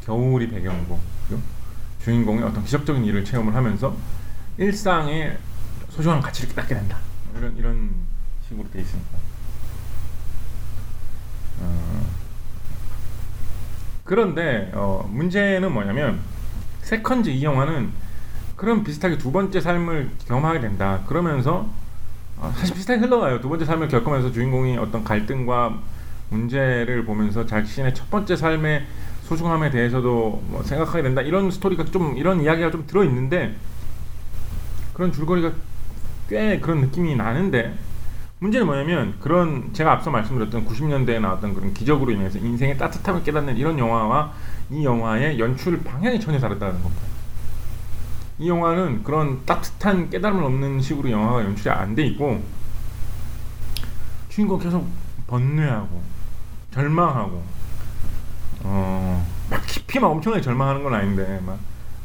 겨울이 0.05 0.50
배경이고 0.50 1.00
그죠? 1.24 1.41
주인공이 2.01 2.43
어떤 2.43 2.63
기적적인 2.63 3.03
일을 3.05 3.24
체험을 3.24 3.55
하면서 3.55 3.95
일상의 4.57 5.38
소중한 5.89 6.21
가치를 6.21 6.50
깨닫게 6.50 6.75
된다. 6.75 6.97
이런 7.38 7.57
이런 7.57 7.89
식으로 8.48 8.70
돼 8.72 8.82
있으니까. 8.82 9.18
어, 11.62 12.06
그런데 14.04 14.72
어, 14.74 15.10
문제는 15.12 15.72
뭐냐면 15.72 16.20
Seconds 16.82 17.29
이 17.30 17.44
영화는 17.44 17.92
그런 18.56 18.84
비슷하게 18.84 19.18
두 19.18 19.32
번째 19.32 19.60
삶을 19.60 20.12
경험하게 20.28 20.62
된다. 20.62 21.02
그러면서 21.08 21.70
어, 22.38 22.54
사실 22.58 22.75
비슷하게 22.75 23.02
흘러가요. 23.02 23.42
두 23.42 23.50
번째 23.50 23.66
삶을 23.66 23.88
겪으면서 23.88 24.32
주인공이 24.32 24.78
어떤 24.78 25.04
갈등과 25.04 25.80
문제를 26.30 27.06
보면서 27.06 27.46
자신의 27.46 27.94
첫 27.94 28.10
번째 28.10 28.36
삶의 28.36 28.86
소중함에 29.24 29.72
대해서도 29.72 30.44
뭐 30.48 30.64
생각하게 30.64 31.04
된다. 31.04 31.22
이런 31.22 31.50
스토리가 31.50 31.86
좀 31.86 32.16
이런 32.18 32.42
이야기가 32.42 32.72
좀 32.72 32.86
들어 32.86 33.04
있는데 33.04 33.56
그런 34.94 35.12
줄거리가 35.12 35.52
꽤 36.30 36.60
그런 36.60 36.82
느낌이 36.82 37.16
나는데 37.16 37.75
문제는 38.39 38.65
뭐냐면 38.65 39.15
그런 39.20 39.74
제가 39.74 39.94
앞서 39.94 40.12
말씀드렸던 40.12 40.65
90년대에 40.65 41.20
나왔던 41.22 41.54
그런 41.54 41.74
기적으로 41.74 42.12
인해서 42.12 42.38
인생의 42.38 42.77
따뜻함을 42.77 43.24
깨닫는 43.24 43.58
이런 43.58 43.80
영화와 43.80 44.34
이 44.70 44.84
영화의 44.84 45.39
연출 45.39 45.82
방향이 45.84 46.20
전혀 46.20 46.39
다르다는 46.39 46.82
겁니다. 46.82 47.04
이 48.38 48.50
영화는 48.50 49.04
그런 49.04 49.46
따뜻한 49.46 50.10
깨달음을 50.10 50.44
얻는 50.44 50.82
식으로 50.82 51.10
영화가 51.10 51.46
연출이 51.46 51.70
안 51.70 51.96
돼 51.96 52.06
있고 52.08 52.44
주인공 54.27 54.60
계속 54.60 54.86
번뇌하고 55.27 56.01
절망하고 56.72 57.44
어, 58.63 59.25
막 59.50 59.65
깊이 59.65 60.00
막 60.00 60.10
엄청나게 60.10 60.42
절망하는 60.42 60.84
건 60.84 60.94
아닌데 60.94 61.39
막 61.46 61.58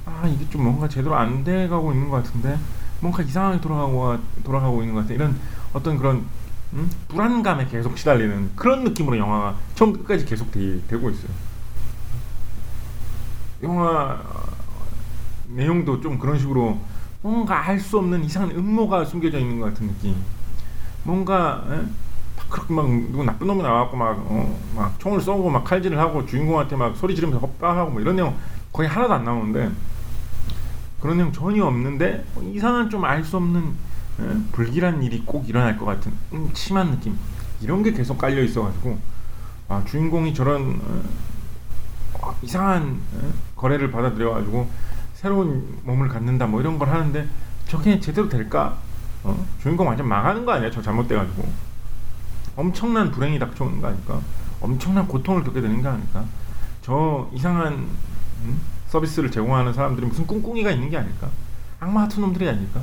아 0.07 0.27
이게 0.27 0.49
좀 0.51 0.65
뭔가 0.65 0.89
제대로 0.89 1.15
안 1.15 1.45
돼가고 1.45 1.93
있는 1.93 2.09
것 2.09 2.23
같은데 2.23 2.59
뭔가 3.01 3.23
이상하게 3.23 3.61
돌아가고 3.61 4.19
돌아가고 4.45 4.83
있는 4.83 4.95
것 4.95 5.03
같아 5.03 5.15
이런 5.15 5.39
어떤 5.73 5.99
그런 5.99 6.25
음? 6.73 6.91
불안감에 7.09 7.67
계속 7.67 7.99
시달리는 7.99 8.53
그런 8.55 8.85
느낌으로 8.85 9.19
영화가 9.19 9.57
처음부터 9.75 10.05
끝까지 10.05 10.25
계속 10.25 10.51
되, 10.53 10.61
고 10.97 11.11
있어요. 11.11 11.31
영화 13.63 14.23
내용도 15.49 16.01
좀 16.01 16.19
그런 16.19 16.39
식으로 16.39 16.79
뭔가 17.23 17.67
알 17.69 17.79
수 17.81 17.99
없는 17.99 18.25
이상한 18.25 18.53
음모가 18.53 19.05
숨겨져 19.05 19.39
있는 19.39 19.59
것 19.59 19.67
같은 19.67 19.89
느낌. 19.89 20.15
뭔가 21.03 21.65
에? 21.71 21.81
그렇게 22.49 22.73
막 22.73 22.89
누구 22.89 23.23
나쁜 23.25 23.47
놈이 23.47 23.63
나와갖고 23.63 23.97
막, 23.97 24.19
어, 24.27 24.59
막 24.75 24.99
총을 24.99 25.21
쏘고 25.21 25.51
막 25.51 25.63
칼질을 25.65 25.99
하고 25.99 26.25
주인공한테 26.27 26.75
막 26.77 26.97
소리 26.97 27.15
지르면서 27.15 27.45
헛바하고 27.47 27.91
뭐 27.91 28.01
이런 28.01 28.17
내용 28.17 28.37
거의 28.73 28.89
하나도 28.89 29.13
안 29.15 29.25
나오는데 29.25 29.71
그런 31.01 31.17
내용 31.17 31.33
전혀 31.33 31.65
없는데 31.65 32.25
뭐 32.35 32.43
이상한 32.45 32.89
좀 32.91 33.05
알 33.05 33.23
수 33.25 33.37
없는 33.37 33.75
에? 34.21 34.53
불길한 34.53 35.03
일이 35.03 35.23
꼭 35.25 35.49
일어날 35.49 35.77
것 35.77 35.85
같은 35.87 36.13
음침한 36.33 36.91
느낌 36.91 37.19
이런 37.61 37.83
게 37.83 37.93
계속 37.93 38.19
깔려 38.19 38.43
있어가지고 38.43 38.99
아, 39.69 39.83
주인공이 39.87 40.35
저런 40.35 40.81
어, 42.15 42.35
이상한 42.43 43.01
에? 43.17 43.27
거래를 43.57 43.91
받아들여가지고 43.91 44.69
새로운 45.15 45.79
몸을 45.85 46.09
갖는다 46.09 46.47
뭐 46.47 46.61
이런 46.61 46.79
걸 46.79 46.89
하는데 46.89 47.29
저게 47.67 48.01
제대로 48.01 48.29
될까? 48.29 48.79
어? 49.23 49.47
주인공 49.61 49.87
완전 49.87 50.09
망하는 50.09 50.45
거 50.45 50.53
아니야? 50.53 50.71
저 50.71 50.81
잘못돼가지고 50.81 51.47
엄청난 52.57 53.11
불행이 53.11 53.39
닥쳐오는 53.39 53.81
거 53.81 53.89
아닐까? 53.89 54.21
엄청난 54.61 55.07
고통을 55.07 55.45
겪게 55.45 55.61
되는 55.61 55.81
거 55.83 55.91
아닐까? 55.91 56.25
저 56.83 57.29
이상한 57.33 57.89
음? 58.45 58.61
서비스를 58.89 59.31
제공하는 59.31 59.73
사람들이 59.73 60.07
무슨 60.07 60.27
꿍꿍이가 60.27 60.71
있는 60.71 60.91
게 60.91 60.97
아닐까? 60.97 61.29
악마 61.79 62.03
같은 62.03 62.23
놈들이 62.23 62.49
아닐까? 62.49 62.81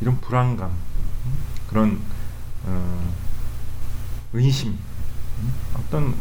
이런 0.00 0.20
불안감, 0.20 0.70
음? 0.70 1.32
그런 1.68 2.00
어, 2.64 3.12
의심, 4.32 4.70
음? 4.70 5.52
어떤 5.74 6.14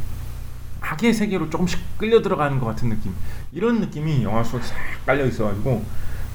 악의 0.82 1.14
세계로 1.14 1.50
조금씩 1.50 1.80
끌려 1.98 2.22
들어가는 2.22 2.60
것 2.60 2.66
같은 2.68 2.90
느낌 2.90 3.14
이런 3.52 3.80
느낌이 3.80 4.24
영화 4.24 4.44
속에 4.44 4.64
싹 4.64 4.76
깔려 5.06 5.26
있어가지고 5.26 5.84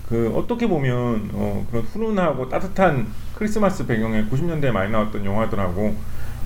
그 0.08 0.32
어떻게 0.36 0.66
보면 0.66 1.30
어 1.32 1.66
그런 1.70 1.84
훈훈하고 1.84 2.48
따뜻한 2.48 3.08
크리스마스 3.34 3.86
배경에 3.86 4.26
90년대에 4.26 4.70
많이 4.70 4.92
나왔던 4.92 5.24
영화들하고 5.24 5.96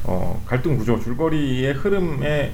어 0.05 0.43
갈등 0.47 0.77
구조 0.79 0.99
줄거리의 0.99 1.75
흐름에 1.75 2.53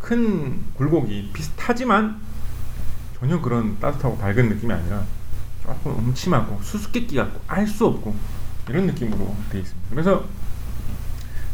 큰 0.00 0.60
굴곡이 0.74 1.30
비슷하지만 1.32 2.20
전혀 3.18 3.40
그런 3.40 3.78
따뜻하고 3.78 4.18
밝은 4.18 4.48
느낌이 4.48 4.72
아니라 4.72 5.04
조금 5.62 5.92
음침하고 6.08 6.60
수수께끼 6.62 7.16
같고 7.16 7.40
알 7.46 7.66
수 7.66 7.86
없고 7.86 8.14
이런 8.68 8.86
느낌으로 8.86 9.34
되어 9.50 9.60
있습니다. 9.60 9.90
그래서 9.90 10.24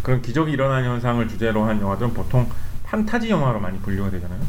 그런 0.02 0.22
기적이 0.22 0.52
일어나는 0.52 0.88
현상을 0.88 1.26
주제로 1.28 1.64
한 1.64 1.80
영화들은 1.80 2.14
보통 2.14 2.48
판타지 2.84 3.28
영화로 3.30 3.60
많이 3.60 3.78
분류가 3.80 4.10
되잖아요. 4.10 4.40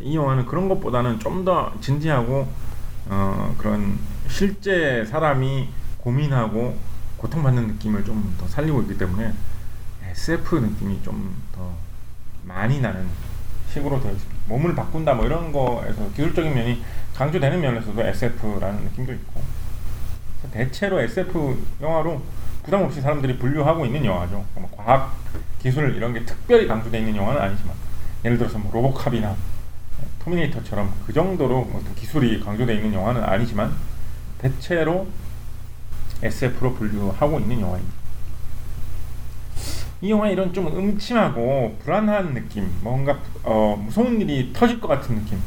이 0.00 0.16
영화는 0.16 0.46
그런 0.46 0.68
것보다는 0.68 1.18
좀 1.18 1.44
더 1.44 1.72
진지하고 1.80 2.48
어, 3.08 3.54
그런 3.58 3.98
실제 4.28 5.04
사람이 5.06 5.68
고민하고 5.98 6.78
고통받는 7.16 7.66
느낌을 7.68 8.04
좀 8.04 8.34
더 8.38 8.46
살리고 8.48 8.82
있기 8.82 8.98
때문에 8.98 9.32
SF 10.10 10.56
느낌이 10.60 11.02
좀 11.02 11.34
더 11.54 11.72
많이 12.44 12.80
나는 12.80 13.06
식으로 13.72 14.00
되어 14.00 14.12
있습니다. 14.12 14.29
몸을 14.50 14.74
바꾼다 14.74 15.14
뭐 15.14 15.24
이런 15.26 15.52
거에서 15.52 16.10
기술적인 16.10 16.52
면이 16.52 16.82
강조되는 17.14 17.60
면에서도 17.60 18.02
SF라는 18.02 18.84
느낌도 18.84 19.12
있고 19.12 19.40
대체로 20.52 21.00
SF 21.00 21.56
영화로 21.80 22.20
부담 22.64 22.82
없이 22.82 23.00
사람들이 23.00 23.38
분류하고 23.38 23.86
있는 23.86 24.04
영화죠. 24.04 24.44
뭐 24.54 24.70
과학 24.76 25.14
기술 25.60 25.94
이런 25.94 26.12
게 26.12 26.24
특별히 26.24 26.66
강조되어 26.66 27.00
있는 27.00 27.16
영화는 27.16 27.40
아니지만 27.40 27.74
예를 28.24 28.38
들어서 28.38 28.58
뭐 28.58 28.72
로보캅이나 28.72 29.36
터미네이터처럼 30.24 30.92
그 31.06 31.12
정도로 31.12 31.70
어떤 31.74 31.94
기술이 31.94 32.40
강조되어 32.40 32.74
있는 32.74 32.92
영화는 32.92 33.22
아니지만 33.22 33.72
대체로 34.38 35.06
SF로 36.22 36.74
분류하고 36.74 37.38
있는 37.38 37.60
영화입니다. 37.60 37.99
이 40.02 40.10
영화 40.10 40.28
이런 40.28 40.52
좀 40.52 40.66
음침하고 40.66 41.76
불안한 41.84 42.32
느낌, 42.34 42.70
뭔가 42.82 43.18
어, 43.42 43.76
무서운 43.82 44.20
일이 44.20 44.50
터질 44.52 44.80
것 44.80 44.88
같은 44.88 45.14
느낌 45.16 45.38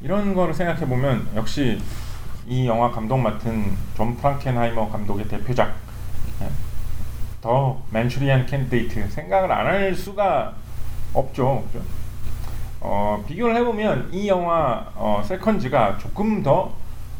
이런 0.00 0.34
거를 0.34 0.54
생각해 0.54 0.86
보면 0.86 1.26
역시 1.34 1.80
이 2.46 2.66
영화 2.66 2.90
감독 2.90 3.18
맡은 3.18 3.76
존 3.96 4.16
프랑켄하이머 4.16 4.88
감독의 4.88 5.26
대표작 5.28 5.74
예, 6.42 6.48
The 7.40 7.82
Manchurian 7.90 8.46
Candidate 8.46 9.10
생각을 9.10 9.50
안 9.50 9.66
할 9.66 9.94
수가 9.94 10.54
없죠. 11.12 11.64
어, 12.80 13.24
비교를 13.26 13.56
해보면 13.56 14.10
이 14.12 14.28
영화 14.28 14.86
어, 14.94 15.20
Seconds가 15.26 15.98
조금 15.98 16.42
더 16.42 16.72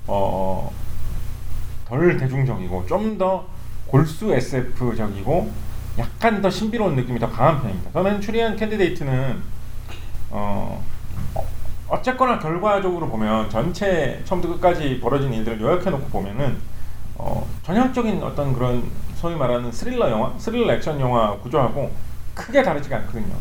어, 0.07 0.71
덜 1.88 2.17
대중적이고 2.17 2.87
좀 2.87 3.19
더 3.19 3.45
골수 3.88 4.33
SF적이고 4.33 5.51
약간 5.99 6.41
더 6.41 6.49
신비로운 6.49 6.95
느낌이 6.95 7.19
더 7.19 7.29
강한 7.29 7.61
편입니다. 7.61 7.91
The 7.93 8.21
Manchurian 8.21 8.57
Candidate는 8.57 9.43
어, 10.31 10.85
어쨌거나 11.89 12.39
결과적으로 12.39 13.09
보면 13.09 13.51
전체 13.51 14.21
처음부터 14.25 14.55
끝까지 14.55 15.01
벌어진 15.01 15.33
일들을 15.33 15.61
요약해놓고 15.61 16.09
보면은 16.09 16.57
어, 17.17 17.47
전형적인 17.65 18.23
어떤 18.23 18.53
그런 18.53 18.85
소위 19.17 19.35
말하는 19.35 19.73
스릴러 19.73 20.11
영화, 20.11 20.33
스릴러 20.39 20.73
액션 20.75 21.01
영화 21.01 21.37
구조하고 21.39 21.91
크게 22.35 22.63
다르지가 22.63 22.97
않거든요. 22.99 23.35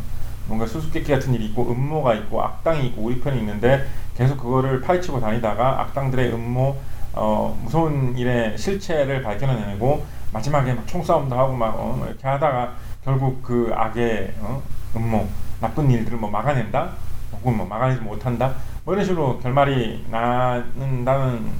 뭔가 0.46 0.66
수수께끼 0.66 1.12
같은 1.12 1.32
일이 1.34 1.44
있고 1.46 1.70
음모가 1.70 2.14
있고 2.14 2.42
악당이 2.42 2.88
있고 2.88 3.02
우리 3.02 3.20
편이 3.20 3.38
있는데 3.38 3.86
계속 4.16 4.38
그거를 4.38 4.80
파헤치고 4.80 5.20
다니다가 5.20 5.82
악당들의 5.82 6.32
음모 6.32 6.76
어, 7.12 7.58
무서운 7.62 8.16
일의 8.16 8.56
실체를 8.58 9.22
발견해내고 9.22 10.04
마지막에 10.32 10.74
막 10.74 10.86
총싸움도 10.86 11.36
하고 11.38 11.54
막 11.54 11.74
어, 11.76 12.04
이렇게 12.06 12.26
하다가 12.26 12.74
결국 13.04 13.42
그 13.42 13.70
악의 13.74 14.34
어, 14.40 14.62
음모 14.96 15.26
나쁜 15.60 15.90
일들을 15.90 16.18
뭐 16.18 16.30
막아낸다 16.30 16.90
혹은 17.32 17.56
뭐 17.56 17.66
막아내지 17.66 18.00
못한다 18.00 18.54
뭐 18.84 18.94
이런 18.94 19.04
식으로 19.06 19.38
결말이 19.38 20.04
나는다는 20.10 21.50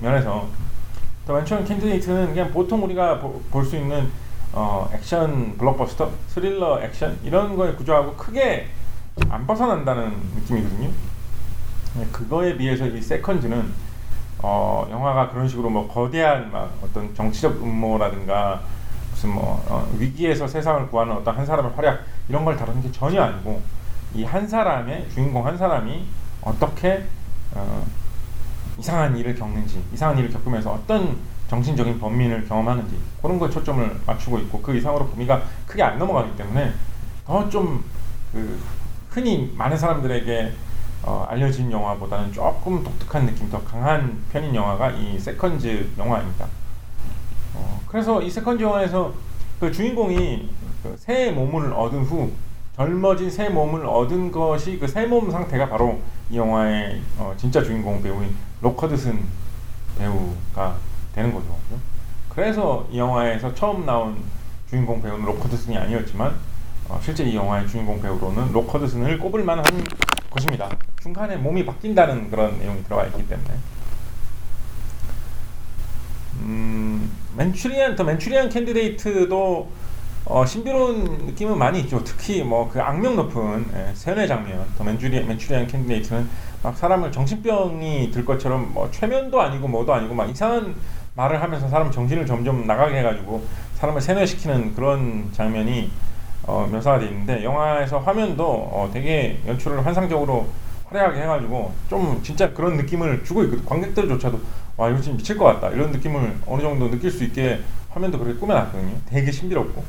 면에서 0.00 0.48
The 1.26 1.34
Manchurian 1.34 1.64
Candidate는 1.64 2.28
그냥 2.28 2.50
보통 2.50 2.82
우리가 2.84 3.18
볼 3.18 3.64
수 3.64 3.76
있는 3.76 4.10
어, 4.56 4.88
액션 4.94 5.56
블록버스터, 5.58 6.10
스릴러 6.28 6.80
액션 6.82 7.18
이런 7.24 7.56
거에 7.56 7.72
구조하고 7.72 8.14
크게 8.14 8.68
안 9.28 9.44
벗어난다는 9.46 10.12
느낌이거든요. 10.36 10.90
그거에 12.12 12.56
비해서 12.56 12.86
이 12.86 13.00
세컨즈는 13.00 13.72
어, 14.46 14.86
영화가 14.90 15.30
그런 15.30 15.48
식으로 15.48 15.70
뭐 15.70 15.88
거대한 15.88 16.52
막 16.52 16.70
어떤 16.82 17.14
정치적 17.14 17.62
음모라든가 17.62 18.60
무슨 19.10 19.30
뭐 19.30 19.64
어, 19.70 19.88
위기에서 19.98 20.46
세상을 20.46 20.88
구하는 20.88 21.14
어떤 21.14 21.34
한 21.34 21.46
사람의 21.46 21.72
활약 21.74 22.00
이런 22.28 22.44
걸 22.44 22.54
다루는 22.54 22.82
게 22.82 22.92
전혀 22.92 23.22
아니고 23.22 23.62
이 24.14 24.22
한 24.24 24.46
사람의 24.46 25.08
주인공 25.08 25.46
한 25.46 25.56
사람이 25.56 26.04
어떻게 26.42 27.06
어, 27.54 27.86
이상한 28.78 29.16
일을 29.16 29.34
겪는지 29.34 29.82
이상한 29.94 30.18
일을 30.18 30.30
겪으면서 30.30 30.72
어떤 30.72 31.16
정신적인 31.48 31.98
범민을 31.98 32.46
경험하는지 32.46 32.98
그런 33.22 33.38
거에 33.38 33.48
초점을 33.48 34.00
맞추고 34.06 34.38
있고 34.40 34.60
그 34.60 34.76
이상으로 34.76 35.06
범위가 35.08 35.40
크게 35.66 35.82
안 35.82 35.98
넘어가기 35.98 36.36
때문에 36.36 36.70
더좀그 37.26 38.60
흔히 39.08 39.54
많은 39.56 39.78
사람들에게 39.78 40.52
어, 41.06 41.26
알려진 41.28 41.70
영화보다는 41.70 42.32
조금 42.32 42.82
독특한 42.82 43.26
느낌 43.26 43.50
더 43.50 43.62
강한 43.62 44.22
편인 44.32 44.54
영화가 44.54 44.92
이 44.92 45.18
Seconds 45.18 45.90
영화입니다. 45.98 46.46
어, 47.54 47.80
그래서 47.86 48.22
이 48.22 48.30
Seconds 48.30 48.62
영화에서 48.62 49.12
그 49.60 49.70
주인공이 49.70 50.48
그 50.82 50.96
새 50.98 51.30
몸을 51.30 51.72
얻은 51.72 52.04
후 52.04 52.30
젊어진 52.76 53.30
새 53.30 53.48
몸을 53.48 53.86
얻은 53.86 54.30
것이 54.32 54.78
그 54.78 54.86
새 54.86 55.06
몸 55.06 55.30
상태가 55.30 55.68
바로 55.68 56.00
이 56.30 56.36
영화의 56.36 57.00
어, 57.18 57.34
진짜 57.36 57.62
주인공 57.62 58.02
배우인 58.02 58.34
록 58.60 58.74
허드슨 58.74 59.22
배우가 59.98 60.76
되는 61.14 61.32
거죠. 61.32 61.46
그래서 62.28 62.86
이 62.90 62.98
영화에서 62.98 63.54
처음 63.54 63.86
나온 63.86 64.16
주인공 64.68 65.00
배우는 65.00 65.24
록 65.24 65.35
허드슨이 65.35 65.76
아니었지만 65.78 66.34
어, 66.88 66.98
실제 67.02 67.24
이 67.24 67.34
영화의 67.36 67.66
주인공 67.68 68.00
배우로는 68.02 68.52
록 68.52 68.64
허드슨을 68.64 69.18
꼽을 69.18 69.44
만한 69.44 69.64
것입니다. 70.34 70.68
중간에 71.00 71.36
몸이 71.36 71.64
바뀐다는 71.64 72.30
그런 72.30 72.58
내용이 72.58 72.82
들어가 72.84 73.06
있기 73.06 73.26
때문에. 73.28 73.50
음, 76.40 77.10
Manchurian 77.36 77.94
The 77.94 78.04
Manchurian 78.04 78.48
Candidate도 78.48 79.70
어, 80.26 80.46
신비로운 80.46 81.26
느낌은 81.26 81.56
많이 81.58 81.80
있죠. 81.80 82.02
특히 82.02 82.42
뭐 82.42 82.68
그 82.68 82.80
악명 82.80 83.14
높은 83.14 83.66
예, 83.74 83.92
세뇌 83.94 84.26
장면, 84.26 84.66
The 84.76 84.84
Manchurian 84.84 85.28
Manchurian 85.28 85.66
Candidate는 85.66 86.28
막 86.62 86.76
사람을 86.76 87.12
정신병이 87.12 88.10
들 88.10 88.24
것처럼 88.24 88.72
뭐 88.72 88.90
최면도 88.90 89.40
아니고 89.40 89.68
뭐도 89.68 89.92
아니고 89.92 90.14
막 90.14 90.28
이상한 90.28 90.74
말을 91.14 91.40
하면서 91.40 91.68
사람 91.68 91.90
정신을 91.90 92.26
점점 92.26 92.66
나가게 92.66 92.98
해가지고 92.98 93.44
사람을 93.76 94.00
세뇌시키는 94.00 94.74
그런 94.74 95.28
장면이 95.32 95.90
어, 96.46 96.68
묘사가 96.70 96.98
되어 96.98 97.08
있는데 97.08 97.42
영화에서 97.42 97.98
화면도 97.98 98.44
어, 98.44 98.90
되게 98.92 99.40
연출을 99.46 99.84
환상적으로 99.84 100.48
화려하게 100.86 101.22
해가지고 101.22 101.72
좀 101.88 102.20
진짜 102.22 102.52
그런 102.52 102.76
느낌을 102.76 103.24
주고 103.24 103.44
있거든. 103.44 103.64
관객들조차도 103.64 104.40
와 104.76 104.90
이거 104.90 105.00
지금 105.00 105.16
미칠 105.16 105.38
것 105.38 105.44
같다 105.44 105.70
이런 105.70 105.90
느낌을 105.90 106.38
어느 106.46 106.62
정도 106.62 106.90
느낄 106.90 107.10
수 107.10 107.24
있게 107.24 107.60
화면도 107.90 108.18
그렇게 108.18 108.38
꾸며놨거든요. 108.38 108.96
되게 109.06 109.30
신비롭고 109.30 109.82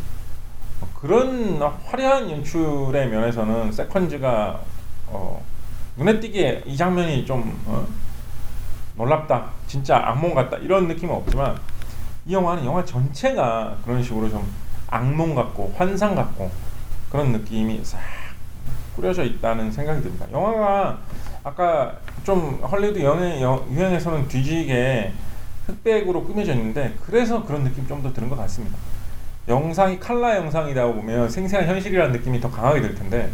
어, 0.81 0.87
그런 0.99 1.61
화려한 1.85 2.29
연출의 2.31 3.09
면에서는 3.09 3.71
세컨즈가 3.71 4.61
어, 5.07 5.43
눈에 5.97 6.19
띄게 6.19 6.63
이 6.65 6.77
장면이 6.77 7.25
좀 7.25 7.59
어, 7.65 7.85
놀랍다, 8.95 9.49
진짜 9.67 9.97
악몽 9.97 10.33
같다 10.33 10.57
이런 10.57 10.87
느낌은 10.87 11.13
없지만 11.13 11.57
이 12.25 12.33
영화는 12.33 12.65
영화 12.65 12.83
전체가 12.83 13.77
그런 13.83 14.01
식으로 14.01 14.29
좀 14.29 14.45
악몽 14.87 15.35
같고 15.35 15.73
환상 15.77 16.15
같고 16.15 16.49
그런 17.09 17.31
느낌이 17.31 17.81
싹 17.83 17.99
꾸려져 18.95 19.23
있다는 19.23 19.71
생각이 19.71 20.01
듭니다. 20.01 20.25
영화가 20.31 20.99
아까 21.43 21.97
좀 22.23 22.61
헐리우드 22.63 23.03
영해, 23.03 23.41
유행에서는 23.41 24.27
뒤지게 24.27 25.13
흑백으로 25.67 26.23
꾸며져 26.23 26.53
있는데 26.53 26.95
그래서 27.05 27.43
그런 27.45 27.63
느낌 27.63 27.87
좀 27.87 28.01
더 28.01 28.13
드는 28.13 28.29
것 28.29 28.35
같습니다. 28.37 28.77
영상이 29.47 29.99
칼라 29.99 30.37
영상이다 30.37 30.87
보면 30.87 31.29
생생한 31.29 31.67
현실이라는 31.67 32.11
느낌이 32.13 32.39
더 32.39 32.49
강하게 32.49 32.81
들 32.81 32.95
텐데 32.95 33.29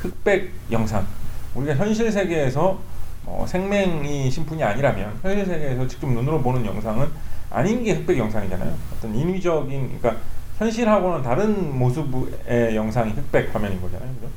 흑백 0.00 0.52
영상 0.70 1.06
우리가 1.54 1.74
현실 1.76 2.12
세계에서 2.12 2.78
어, 3.24 3.44
생명이 3.48 4.30
신분이 4.30 4.62
아니라면 4.62 5.18
현실 5.22 5.46
세계에서 5.46 5.86
직접 5.86 6.08
눈으로 6.08 6.42
보는 6.42 6.64
영상은 6.66 7.08
아닌 7.50 7.82
게 7.82 7.92
흑백 7.92 8.18
영상이잖아요. 8.18 8.74
어떤 8.96 9.14
인위적인 9.14 9.98
그러니까 9.98 10.22
현실하고는 10.58 11.22
다른 11.22 11.78
모습의 11.78 12.74
영상이 12.74 13.12
흑백 13.12 13.54
화면인 13.54 13.80
거잖아요. 13.80 14.08
그죠? 14.14 14.28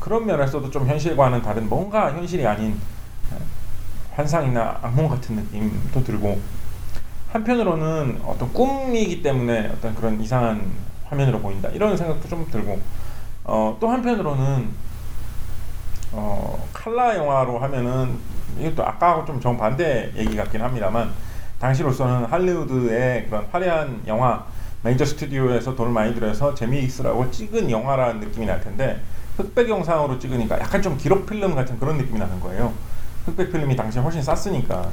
그런 0.00 0.26
면에서도 0.26 0.70
좀 0.70 0.86
현실과는 0.86 1.42
다른 1.42 1.68
뭔가 1.68 2.12
현실이 2.12 2.46
아닌 2.46 2.80
환상이나 4.14 4.78
악몽 4.82 5.08
같은 5.08 5.36
느낌도 5.36 6.02
들고 6.04 6.40
한편으로는 7.32 8.20
어떤 8.24 8.52
꿈이기 8.52 9.22
때문에 9.22 9.70
어떤 9.72 9.94
그런 9.94 10.20
이상한 10.20 10.70
화면으로 11.04 11.40
보인다 11.40 11.68
이런 11.70 11.96
생각도 11.96 12.28
좀 12.28 12.46
들고 12.50 12.78
어, 13.44 13.76
또 13.80 13.88
한편으로는 13.88 14.68
어, 16.12 16.68
칼라 16.72 17.16
영화로 17.16 17.58
하면은 17.58 18.18
이것도 18.58 18.84
아까하고 18.84 19.24
좀 19.24 19.40
정반대 19.40 20.12
얘기 20.16 20.36
같긴 20.36 20.60
합니다만 20.60 21.10
당시로서는 21.58 22.26
할리우드의 22.26 23.26
그런 23.26 23.46
화려한 23.50 24.02
영화 24.06 24.44
메이저 24.82 25.04
스튜디오에서 25.04 25.76
돈을 25.76 25.92
많이 25.92 26.14
들여서 26.14 26.54
재미있으라고 26.54 27.30
찍은 27.30 27.70
영화라는 27.70 28.20
느낌이 28.20 28.46
날 28.46 28.60
텐데 28.60 29.00
흑백 29.36 29.68
영상으로 29.68 30.18
찍으니까 30.18 30.58
약간 30.60 30.82
좀 30.82 30.96
기록 30.98 31.26
필름 31.26 31.54
같은 31.54 31.78
그런 31.78 31.96
느낌이 31.96 32.18
나는 32.18 32.40
거예요. 32.40 32.72
흑백 33.24 33.52
필름이 33.52 33.76
당시에 33.76 34.02
훨씬 34.02 34.20
쌌으니까 34.22 34.90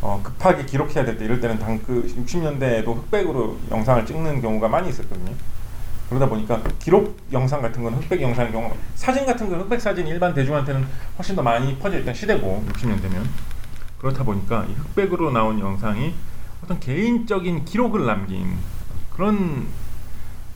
어, 0.00 0.20
급하게 0.22 0.64
기록해야 0.64 1.04
될 1.04 1.18
때 1.18 1.24
이럴 1.24 1.40
때는 1.40 1.58
당 1.58 1.80
그 1.84 2.06
60년대에도 2.24 2.86
흑백으로 2.96 3.58
영상을 3.70 4.06
찍는 4.06 4.40
경우가 4.40 4.68
많이 4.68 4.88
있었거든요. 4.88 5.32
그러다 6.08 6.28
보니까 6.28 6.60
기록 6.78 7.16
영상 7.32 7.62
같은 7.62 7.82
건 7.82 7.94
흑백 7.94 8.20
영상의 8.20 8.52
경우 8.52 8.70
사진 8.94 9.24
같은 9.26 9.48
건 9.48 9.60
흑백 9.60 9.80
사진이 9.80 10.08
일반 10.10 10.34
대중한테는 10.34 10.86
훨씬 11.18 11.34
더 11.34 11.42
많이 11.42 11.76
퍼져 11.78 11.98
있던 11.98 12.14
시대고 12.14 12.64
60년대면 12.68 13.24
그렇다 13.98 14.22
보니까 14.22 14.66
이 14.68 14.72
흑백으로 14.74 15.30
나온 15.30 15.58
영상이 15.58 16.14
어떤 16.62 16.78
개인적인 16.80 17.64
기록을 17.64 18.04
남긴 18.06 18.56
그런 19.14 19.66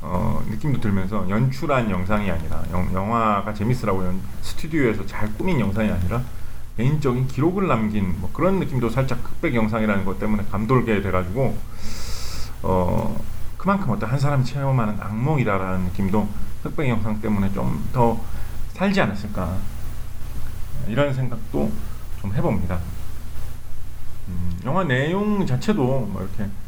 어, 0.01 0.43
느낌도 0.49 0.81
들면서 0.81 1.29
연출한 1.29 1.91
영상이 1.91 2.31
아니라 2.31 2.63
영, 2.71 2.93
영화가 2.93 3.55
재밌으라고 3.55 4.05
연, 4.05 4.21
스튜디오에서 4.43 5.07
잘 5.07 5.33
꾸민 5.35 5.59
영상이 5.59 5.91
아니라 5.91 6.23
개인적인 6.77 7.27
기록을 7.29 7.67
남긴 7.69 8.15
뭐 8.21 8.31
그런 8.33 8.59
느낌도 8.59 8.91
살짝 8.91 9.19
흑백 9.23 9.55
영상이라는 9.55 10.05
것 10.05 10.19
때문에 10.19 10.45
감돌게 10.51 11.01
돼가지고 11.03 11.57
어, 12.63 13.25
그만큼 13.57 13.91
어떤 13.91 14.11
한 14.11 14.19
사람이 14.19 14.45
체험하는 14.45 14.99
악몽이다라는 15.01 15.87
느낌도 15.87 16.29
흑백 16.63 16.89
영상 16.89 17.21
때문에 17.21 17.53
좀 17.53 17.83
더 17.93 18.21
살지 18.77 19.01
않았을까 19.01 19.57
이런 20.87 21.13
생각도 21.15 21.73
좀 22.21 22.35
해봅니다. 22.35 22.79
음, 24.29 24.61
영화 24.65 24.85
내용 24.85 25.47
자체도 25.47 25.83
뭐 26.13 26.23
이렇게 26.23 26.45
어, 26.45 26.66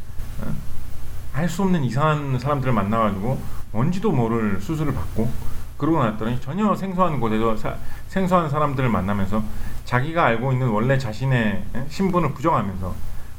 알 1.39 1.49
수 1.49 1.63
없는 1.63 1.85
이상한 1.85 2.37
사람들을 2.37 2.73
만나가지고 2.73 3.41
뭔지도 3.71 4.11
모를 4.11 4.61
수술을 4.61 4.93
받고 4.93 5.31
그러고 5.77 6.03
났더니 6.03 6.41
전혀 6.41 6.75
생소한 6.75 7.21
곳에서 7.21 7.57
사, 7.57 7.77
생소한 8.09 8.51
사람들을 8.51 8.89
만나면서 8.89 9.45
자기가 9.85 10.25
알고 10.25 10.53
있는 10.53 10.67
원래 10.67 10.99
자신의 10.99 11.63
신분을 11.89 12.35
부정하면서 12.35 12.93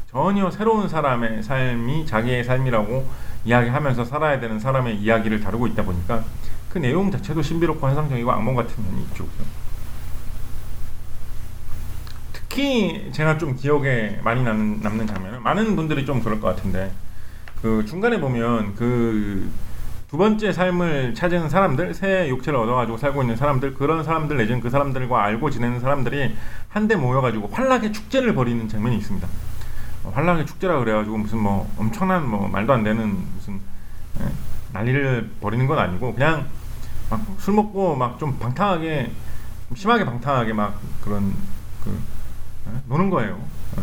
전혀 0.09 0.49
새로운 0.49 0.87
사람의 0.87 1.43
삶이 1.43 2.05
자기의 2.05 2.45
삶이라고 2.45 3.05
이야기하면서 3.43 4.05
살아야 4.05 4.39
되는 4.39 4.59
사람의 4.59 4.95
이야기를 4.97 5.41
다루고 5.41 5.67
있다 5.67 5.83
보니까 5.83 6.23
그 6.69 6.77
내용 6.77 7.11
자체도 7.11 7.41
신비롭고 7.41 7.85
환상적이고 7.85 8.31
악몽 8.31 8.55
같은 8.55 8.81
면이 8.81 9.01
있죠. 9.09 9.25
특히 12.31 13.09
제가 13.11 13.37
좀 13.37 13.57
기억에 13.57 14.21
많이 14.23 14.41
남는, 14.41 14.79
남는 14.81 15.05
장면은 15.05 15.43
많은 15.43 15.75
분들이 15.75 16.05
좀 16.05 16.23
그럴 16.23 16.39
것 16.39 16.55
같은데 16.55 16.91
그 17.61 17.85
중간에 17.85 18.19
보면 18.19 18.75
그 18.75 19.49
두 20.09 20.17
번째 20.17 20.51
삶을 20.51 21.13
찾은 21.13 21.49
사람들, 21.49 21.93
새 21.93 22.29
육체를 22.29 22.57
얻어가지고 22.57 22.97
살고 22.97 23.21
있는 23.21 23.35
사람들, 23.35 23.75
그런 23.75 24.03
사람들 24.03 24.37
내지는 24.37 24.59
그 24.59 24.71
사람들과 24.71 25.23
알고 25.23 25.51
지내는 25.51 25.79
사람들이 25.81 26.35
한데 26.67 26.95
모여가지고 26.95 27.49
환락의 27.49 27.93
축제를 27.93 28.33
벌이는 28.33 28.67
장면이 28.67 28.97
있습니다. 28.97 29.27
어, 30.05 30.11
환락의 30.15 30.47
축제라 30.47 30.79
그래가지고 30.79 31.15
무슨 31.15 31.37
뭐 31.37 31.71
엄청난 31.77 32.27
뭐 32.27 32.47
말도 32.47 32.73
안 32.73 32.83
되는 32.83 33.23
무슨 33.35 33.59
예, 34.19 34.25
난리를 34.73 35.29
벌이는 35.41 35.67
건 35.67 35.77
아니고 35.77 36.15
그냥 36.15 36.47
막 37.11 37.21
술 37.37 37.53
먹고 37.53 37.95
막 37.95 38.17
좀 38.17 38.39
방탕하게 38.39 39.11
심하게 39.75 40.05
방탕하게 40.05 40.53
막 40.53 40.79
그런 41.01 41.35
그 41.83 41.91
예, 42.67 42.81
노는 42.87 43.11
거예요. 43.11 43.39
예. 43.77 43.81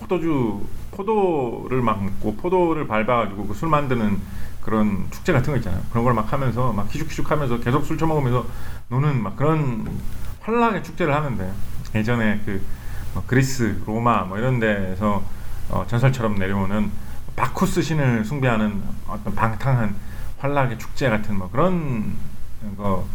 포도주 0.00 0.62
포도를 0.92 1.82
막 1.82 2.02
먹고 2.04 2.36
포도를 2.36 2.86
밟아가지고 2.86 3.46
그 3.48 3.54
술 3.54 3.68
만드는 3.68 4.18
그런 4.62 5.06
축제 5.10 5.32
같은 5.32 5.52
거 5.52 5.56
있잖아요. 5.58 5.82
그런 5.90 6.04
걸 6.04 6.14
막 6.14 6.32
하면서 6.32 6.72
막 6.72 6.88
기죽기죽하면서 6.88 7.60
계속 7.60 7.84
술 7.84 7.98
처먹으면서 7.98 8.46
노는 8.88 9.22
막 9.22 9.34
그런 9.36 9.88
환락의 10.40 10.84
축제를 10.84 11.14
하는데 11.14 11.52
예전에 11.94 12.40
그 12.44 12.60
뭐 13.14 13.22
그리스, 13.26 13.78
로마 13.84 14.22
뭐 14.24 14.38
이런 14.38 14.58
데에서 14.58 15.22
어 15.68 15.84
전설처럼 15.86 16.36
내려오는 16.36 16.90
바쿠스 17.36 17.82
신을 17.82 18.24
숭배하는 18.24 18.82
어떤 19.06 19.34
방탕한 19.34 19.94
환락의 20.38 20.78
축제 20.78 21.10
같은 21.10 21.36
뭐 21.36 21.50
그런 21.50 22.14
거 22.78 23.06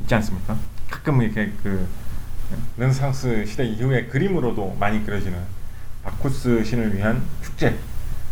있지 0.00 0.12
않습니까? 0.16 0.56
가끔 0.90 1.22
이렇게 1.22 1.52
그 1.62 1.86
르네상스 2.76 3.46
시대 3.46 3.64
이후에 3.64 4.06
그림으로도 4.06 4.76
많이 4.80 5.04
그려지는 5.06 5.38
바쿠스 6.04 6.64
신을 6.64 6.94
위한 6.94 7.22
축제 7.42 7.70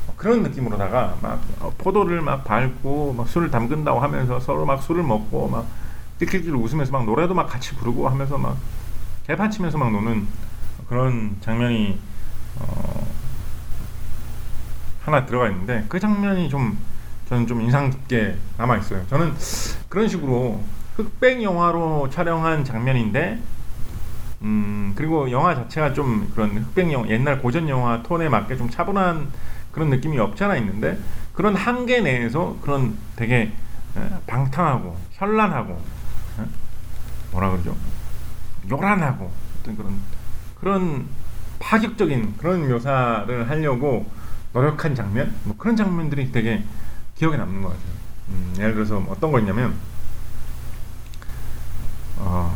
뭐 0.06 0.14
그런 0.16 0.42
느낌으로다가 0.42 1.16
막 1.20 1.40
어, 1.60 1.72
포도를 1.78 2.20
막 2.20 2.44
밟고 2.44 3.14
막 3.14 3.28
술을 3.28 3.50
담근다고 3.50 4.00
하면서 4.00 4.38
서로 4.40 4.64
막 4.64 4.82
술을 4.82 5.02
먹고 5.02 5.48
막 5.48 5.66
낄낄낄 6.18 6.54
웃으면서 6.54 6.92
막 6.92 7.04
노래도 7.04 7.34
막 7.34 7.46
같이 7.46 7.74
부르고 7.74 8.08
하면서 8.08 8.38
막 8.38 8.56
개판 9.26 9.50
치면서 9.50 9.78
막 9.78 9.90
노는 9.90 10.26
그런 10.88 11.36
장면이 11.40 11.98
어 12.60 13.06
하나 15.04 15.26
들어가 15.26 15.48
있는데 15.48 15.84
그 15.88 15.98
장면이 15.98 16.48
좀 16.48 16.78
저는 17.28 17.46
좀 17.46 17.62
인상 17.62 17.90
깊게 17.90 18.36
남아 18.58 18.76
있어요. 18.76 19.04
저는 19.08 19.34
그런 19.88 20.08
식으로 20.08 20.62
흑백 20.96 21.42
영화로 21.42 22.10
촬영한 22.10 22.64
장면인데 22.64 23.40
음, 24.42 24.92
그리고 24.96 25.30
영화 25.30 25.54
자체가 25.54 25.92
좀 25.92 26.30
그런 26.34 26.50
흑백 26.50 26.90
영화, 26.92 27.08
옛날 27.08 27.40
고전 27.40 27.68
영화 27.68 28.02
톤에 28.02 28.28
맞게 28.28 28.56
좀 28.56 28.68
차분한 28.68 29.28
그런 29.70 29.90
느낌이 29.90 30.18
없지 30.18 30.44
않아 30.44 30.56
있는데 30.56 30.98
그런 31.32 31.54
한계 31.54 32.00
내에서 32.00 32.56
그런 32.60 32.96
되게 33.16 33.52
방탕하고 34.26 34.96
현란하고 35.12 35.80
뭐라 37.32 37.50
그러죠 37.50 37.76
요란하고 38.70 39.30
어떤 39.60 39.76
그런 39.76 39.98
그런 40.60 41.06
파격적인 41.58 42.36
그런 42.36 42.68
묘사를 42.68 43.50
하려고 43.50 44.10
노력한 44.52 44.94
장면 44.94 45.34
뭐 45.44 45.56
그런 45.56 45.76
장면들이 45.76 46.30
되게 46.32 46.62
기억에 47.16 47.36
남는 47.36 47.62
것 47.62 47.68
같아요. 47.68 47.92
음, 48.28 48.54
예를 48.58 48.74
들어서 48.74 49.00
뭐 49.00 49.14
어떤 49.14 49.32
거냐면 49.32 49.74
어, 52.18 52.54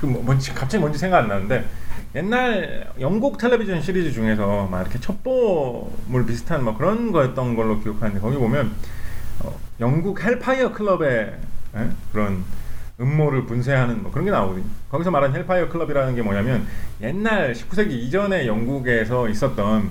아, 0.00 0.06
그 0.06 0.06
뭐, 0.06 0.22
뭔지 0.22 0.52
갑자기 0.52 0.80
뭔지 0.80 0.98
생각 0.98 1.18
안 1.18 1.28
나는데 1.28 1.64
옛날 2.14 2.90
영국 2.98 3.38
텔레비전 3.38 3.80
시리즈 3.82 4.12
중에서 4.12 4.66
막 4.70 4.80
이렇게 4.80 4.98
첩보물 4.98 6.26
비슷한 6.26 6.64
뭐 6.64 6.76
그런 6.76 7.12
거였던 7.12 7.54
걸로 7.54 7.80
기억하는데 7.80 8.20
거기 8.20 8.36
보면 8.36 8.72
어, 9.40 9.54
영국 9.78 10.22
헬파이어 10.22 10.72
클럽의 10.72 11.38
에? 11.76 11.88
그런 12.12 12.44
음모를 13.00 13.46
분쇄하는 13.46 14.02
뭐 14.02 14.10
그런 14.10 14.24
게 14.24 14.30
나오거든요. 14.30 14.64
거기서 14.90 15.10
말하는 15.10 15.36
헬파이어 15.36 15.68
클럽이라는 15.68 16.14
게 16.14 16.22
뭐냐면 16.22 16.66
옛날 17.00 17.54
19세기 17.54 17.92
이전에 17.92 18.46
영국에서 18.46 19.28
있었던 19.28 19.90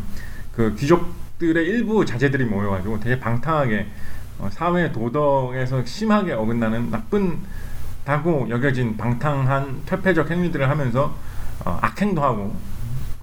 그 0.56 0.76
귀족들의 0.76 1.66
일부 1.66 2.06
자제들이 2.06 2.46
모여가지고 2.46 3.00
되게 3.00 3.20
방탕하게 3.20 3.88
어, 4.40 4.50
사회 4.52 4.92
도덕에서 4.92 5.86
심하게 5.86 6.34
어긋나는 6.34 6.92
나쁘다고 6.92 8.48
여겨진 8.50 8.98
방탕한 8.98 9.84
퇴폐적 9.86 10.32
행위들을 10.32 10.68
하면서 10.68 11.14
어, 11.64 11.78
악행도 11.80 12.24
하고 12.24 12.56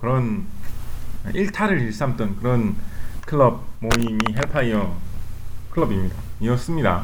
그런 0.00 0.44
일탈을 1.34 1.80
일삼던 1.80 2.36
그런 2.36 2.76
클럽 3.26 3.64
모임이 3.80 4.16
헬파이어 4.36 4.94
클럽입니다. 5.70 6.14
이었습니다. 6.38 7.02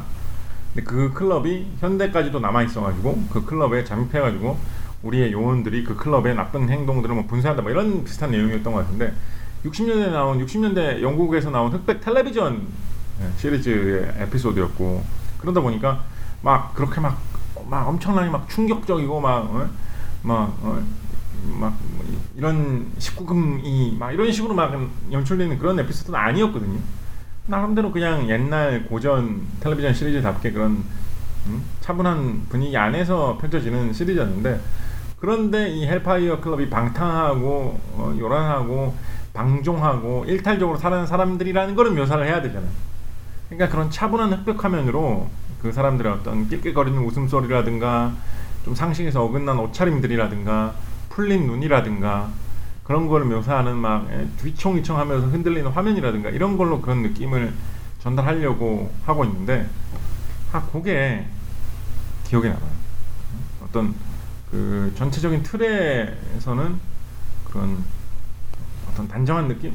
근데 0.72 0.88
그 0.88 1.12
클럽이 1.12 1.72
현대까지도 1.80 2.38
남아 2.38 2.62
있어가지고 2.62 3.24
그 3.28 3.44
클럽에 3.44 3.82
잠입해가지고 3.82 4.56
우리의 5.02 5.32
요원들이 5.32 5.82
그 5.82 5.96
클럽의 5.96 6.36
나쁜 6.36 6.70
행동들을 6.70 7.12
뭐 7.12 7.26
분쇄한다 7.26 7.62
뭐 7.62 7.72
이런 7.72 8.04
비슷한 8.04 8.30
내용이었던 8.30 8.72
것 8.72 8.78
같은데 8.78 9.12
60년대 9.64 10.12
나온 10.12 10.38
60년대 10.46 11.02
영국에서 11.02 11.50
나온 11.50 11.72
흑백 11.72 12.00
텔레비전 12.00 12.64
예, 13.22 13.38
시리즈의 13.38 14.12
에피소드였고 14.18 15.02
그러다 15.40 15.60
보니까 15.60 16.04
막 16.42 16.74
그렇게 16.74 17.00
막, 17.00 17.18
막 17.72 17.88
엄청나게 17.88 18.28
막 18.28 18.50
충격적이고 18.50 19.18
막, 19.18 19.46
어? 19.46 19.66
막, 20.20 20.58
어? 20.60 20.82
막 21.58 21.74
이런 22.36 22.92
19금이 22.98 23.96
막 23.96 24.12
이런 24.12 24.30
식으로 24.30 24.52
막 24.52 24.78
연출되는 25.10 25.58
그런 25.58 25.80
에피소드는 25.80 26.18
아니었거든요. 26.18 26.78
나름대로 27.46 27.90
그냥 27.90 28.28
옛날 28.28 28.84
고전 28.84 29.46
텔레비전 29.60 29.94
시리즈답게 29.94 30.52
그런 30.52 30.84
음? 31.46 31.62
차분한 31.80 32.46
분위기 32.50 32.76
안에서 32.76 33.38
펼쳐지는 33.38 33.94
시리즈였는데 33.94 34.60
그런데 35.18 35.70
이 35.70 35.86
헬파이어 35.86 36.42
클럽이 36.42 36.68
방탕하고 36.68 37.80
어, 37.94 38.14
요란하고 38.18 38.94
방종하고 39.32 40.26
일탈적으로 40.26 40.76
사는 40.76 41.06
사람들이라는 41.06 41.74
거를 41.74 41.92
묘사를 41.92 42.22
해야 42.26 42.42
되잖아요. 42.42 42.70
그러니까 43.48 43.70
그런 43.70 43.90
차분한 43.90 44.30
흑백 44.30 44.62
화면으로 44.62 45.30
그 45.62 45.70
사람들의 45.70 46.12
어떤 46.12 46.48
낄낄거리는 46.48 46.98
웃음소리라든가 46.98 48.12
좀 48.64 48.74
상식에서 48.74 49.24
어긋난 49.24 49.58
옷차림들이라든가 49.60 50.74
풀린 51.08 51.46
눈이라든가 51.46 52.30
그런 52.82 53.06
걸 53.06 53.24
묘사하는 53.24 53.76
막 53.76 54.08
뒤청이청하면서 54.38 55.28
흔들리는 55.28 55.70
화면이라든가 55.70 56.30
이런 56.30 56.58
걸로 56.58 56.80
그런 56.80 57.02
느낌을 57.02 57.52
전달하려고 58.00 58.92
하고 59.04 59.24
있는데 59.24 59.68
아 60.52 60.62
그게 60.72 61.26
기억에 62.24 62.48
남아요. 62.48 62.82
어떤 63.64 63.94
그 64.50 64.92
전체적인 64.96 65.44
틀에서는 65.44 66.78
그런 67.44 67.84
어떤 68.90 69.06
단정한 69.06 69.48
느낌, 69.48 69.72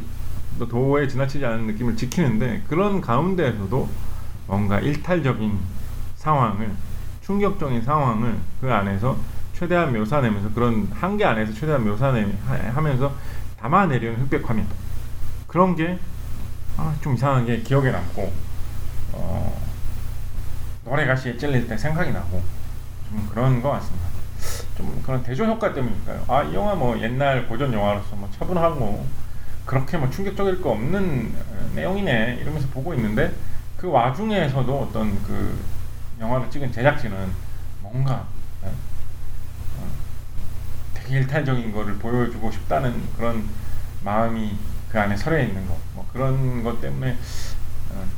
또 0.60 0.68
도에 0.68 1.08
지나치지 1.08 1.46
않은 1.46 1.68
느낌을 1.68 1.96
지키는데 1.96 2.64
그런 2.68 3.00
가운데에서도 3.00 3.90
뭔가 4.48 4.80
일탈적인 4.80 5.77
상황을 6.18 6.72
충격적인 7.22 7.82
상황을 7.82 8.36
그 8.62 8.72
안에서 8.72 9.18
최대한 9.54 9.92
묘사내면서 9.94 10.54
그런 10.54 10.88
한계 10.94 11.26
안에서 11.26 11.54
최대한 11.54 11.84
묘사내면서 11.88 13.12
담아내려는 13.60 14.22
흑백 14.22 14.48
화면 14.48 14.68
그런 15.48 15.76
게좀 15.76 16.00
아, 16.78 16.94
이상하게 17.14 17.62
기억에 17.62 17.92
남고 17.92 18.32
어, 19.14 19.62
노래 20.86 21.06
가 21.06 21.16
시에 21.16 21.36
찔릴 21.38 21.68
때 21.68 21.78
생각이 21.78 22.12
나고 22.12 22.42
좀 23.10 23.28
그런 23.32 23.62
것 23.62 23.72
같습니다. 23.72 24.08
좀 24.78 25.02
그런 25.04 25.24
대조 25.24 25.46
효과 25.46 25.74
때문일까요? 25.74 26.26
아 26.28 26.44
이 26.44 26.54
영화 26.54 26.76
뭐 26.76 27.00
옛날 27.00 27.48
고전 27.48 27.74
영화로서 27.74 28.16
뭐 28.16 28.30
차분하고 28.38 29.06
그렇게 29.66 29.98
뭐 29.98 30.10
충격적일 30.10 30.62
거 30.62 30.72
없는 30.72 31.34
내용이네 31.74 32.38
이러면서 32.42 32.68
보고 32.70 32.94
있는데 32.94 33.34
그 33.76 33.90
와중에서도 33.90 34.80
어떤 34.80 35.22
그 35.24 35.58
영화를 36.20 36.50
찍은 36.50 36.72
제작진은 36.72 37.32
뭔가 37.82 38.26
되게 40.94 41.20
일탈적인 41.20 41.72
거를 41.72 41.96
보여주고 41.98 42.52
싶다는 42.52 43.02
그런 43.16 43.44
마음이 44.04 44.58
그 44.90 45.00
안에 45.00 45.16
서려 45.16 45.40
있는 45.40 45.68
거, 45.68 45.78
뭐 45.94 46.08
그런 46.12 46.64
것 46.64 46.82
때문에 46.82 47.18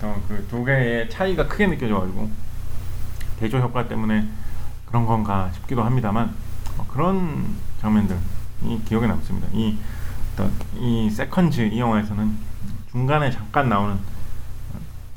어, 0.01 0.23
그두 0.27 0.63
개의 0.65 1.09
차이가 1.09 1.47
크게 1.47 1.67
느껴져가지고 1.67 2.29
대조 3.39 3.59
효과 3.59 3.87
때문에 3.87 4.27
그런 4.85 5.05
건가 5.05 5.51
싶기도 5.53 5.83
합니다만 5.83 6.33
뭐 6.77 6.85
그런 6.87 7.55
장면들이 7.81 8.19
기억에 8.85 9.07
남습니다. 9.07 9.47
이 9.53 9.77
이 10.77 11.09
세컨즈 11.09 11.61
이 11.61 11.79
영화에서는 11.79 12.37
중간에 12.91 13.29
잠깐 13.31 13.67
나오는 13.67 13.95
어, 13.95 13.99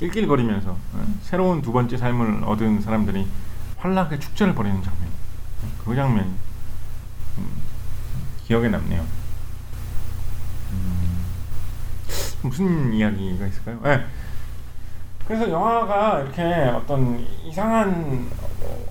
낄낄거리면서 0.03 0.71
어, 0.71 1.05
새로운 1.21 1.61
두 1.61 1.71
번째 1.71 1.95
삶을 1.95 2.43
얻은 2.43 2.81
사람들이 2.81 3.25
환락의 3.77 4.19
축제를 4.19 4.53
벌이는 4.53 4.83
장면, 4.83 5.07
그 5.85 5.95
장면이 5.95 6.29
기억에 8.45 8.67
남네요. 8.67 9.01
음, 10.71 11.25
무슨 12.41 12.91
이야기가 12.91 13.47
있을까요? 13.47 13.79
네. 13.81 14.05
그래서 15.25 15.49
영화가 15.49 16.19
이렇게 16.19 16.43
어떤 16.43 17.25
이상한 17.45 18.29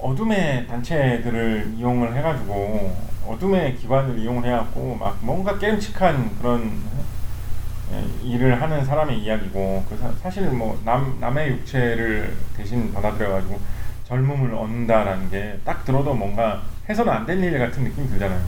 어둠의 0.01 0.67
단체들을 0.67 1.75
이용을 1.77 2.17
해가지고 2.17 2.97
어둠의 3.27 3.77
기관을 3.77 4.19
이용을 4.19 4.47
해갖고 4.47 4.97
막 4.99 5.19
뭔가 5.21 5.59
깨름칙한 5.59 6.39
그런 6.39 6.83
예, 6.97 7.03
일을 8.23 8.61
하는 8.61 8.85
사람의 8.85 9.19
이야기고 9.19 9.85
그 9.89 9.97
사, 9.97 10.11
사실 10.23 10.51
뭐 10.51 10.81
남, 10.85 11.19
남의 11.21 11.49
육체를 11.51 12.35
대신 12.57 12.93
받아들여가지고 12.93 13.59
젊음을 14.09 14.55
얻는다라는 14.55 15.31
게 15.31 15.59
딱 15.65 15.85
들어도 15.85 16.15
뭔가 16.15 16.63
해서는 16.89 17.13
안될일 17.13 17.59
같은 17.59 17.85
느낌이 17.85 18.09
들잖아요. 18.09 18.41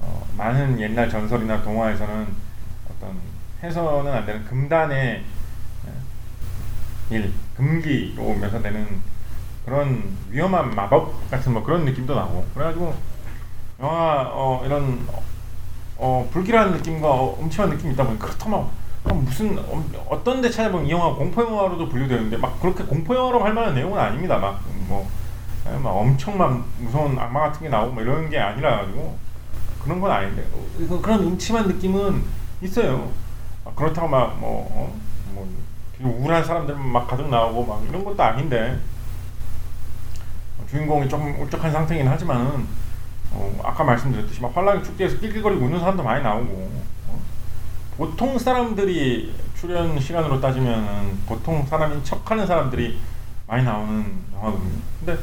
어, 0.00 0.26
많은 0.36 0.78
옛날 0.80 1.08
전설이나 1.08 1.62
동화에서는 1.62 2.26
어떤 2.90 3.16
해서는 3.62 4.12
안 4.12 4.26
되는 4.26 4.44
금단의 4.44 5.22
예, 7.10 7.16
일, 7.16 7.32
금기로 7.56 8.22
묘사되는 8.34 8.86
그런 9.64 10.02
위험한 10.30 10.74
마법 10.74 11.30
같은 11.30 11.52
뭐 11.52 11.62
그런 11.62 11.84
느낌도 11.84 12.14
나고 12.14 12.44
그래가지고 12.54 12.94
영화 13.80 14.28
어, 14.32 14.62
이런 14.64 15.06
어, 16.02 16.28
불길한 16.32 16.72
느낌과 16.72 17.08
어, 17.08 17.38
음침한 17.40 17.70
느낌이 17.70 17.92
있다 17.92 18.04
보니 18.04 18.18
그렇다면 18.18 18.66
무슨 19.04 19.56
어, 19.56 20.20
떤데 20.24 20.50
찾아보면 20.50 20.86
이 20.86 20.90
영화 20.90 21.14
공포 21.14 21.42
영화로도 21.42 21.88
분류되는데 21.88 22.38
막 22.38 22.60
그렇게 22.60 22.82
공포 22.82 23.14
영화로 23.14 23.44
할 23.44 23.54
만한 23.54 23.76
내용은 23.76 23.96
아닙니다. 23.96 24.36
막뭐 24.36 25.08
예, 25.68 25.78
막 25.78 25.90
엄청 25.90 26.36
막 26.36 26.60
무서운 26.78 27.16
악마 27.16 27.42
같은 27.42 27.62
게 27.62 27.68
나오고 27.68 27.92
뭐 27.92 28.02
이런 28.02 28.28
게 28.28 28.36
아니라 28.36 28.78
가지고 28.78 29.16
그런 29.84 30.00
건 30.00 30.10
아닌데 30.10 30.44
어, 30.52 31.00
그런 31.00 31.20
음침한 31.20 31.68
느낌은 31.68 32.24
있어요. 32.62 33.12
그렇다고 33.76 34.08
막뭐 34.08 34.40
어? 34.42 34.94
뭐 35.34 36.18
우울한 36.18 36.44
사람들만 36.44 36.84
막 36.84 37.06
가득 37.06 37.28
나오고 37.28 37.64
막 37.64 37.84
이런 37.88 38.04
것도 38.04 38.20
아닌데 38.20 38.76
주인공이 40.68 41.08
조금 41.08 41.40
울적한 41.40 41.70
상태긴 41.70 42.08
하지만은 42.08 42.66
어, 43.34 43.60
아까 43.64 43.84
말씀드렸듯이 43.84 44.40
막 44.40 44.56
환락의 44.56 44.84
축제에서 44.84 45.18
낄낄거리고 45.18 45.64
웃는 45.64 45.80
사람도 45.80 46.02
많이 46.02 46.22
나오고 46.22 46.70
어? 47.08 47.18
보통 47.96 48.38
사람들이 48.38 49.34
출연 49.54 49.98
시간으로 49.98 50.40
따지면은 50.40 51.18
보통 51.26 51.64
사람인 51.66 52.02
척하는 52.04 52.46
사람들이 52.46 52.98
많이 53.46 53.64
나오는 53.64 54.04
영화거든요. 54.34 54.70
근데 54.98 55.22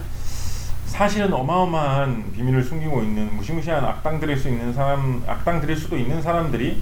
사실은 0.85 1.31
어마어마한 1.33 2.31
비밀을 2.33 2.63
숨기고 2.63 3.03
있는 3.03 3.35
무시무시한 3.35 3.85
악당들일 3.85 4.37
수 4.37 4.49
있는 4.49 4.73
사람, 4.73 5.23
악당들일 5.27 5.75
수도 5.75 5.97
있는 5.97 6.21
사람들이 6.21 6.81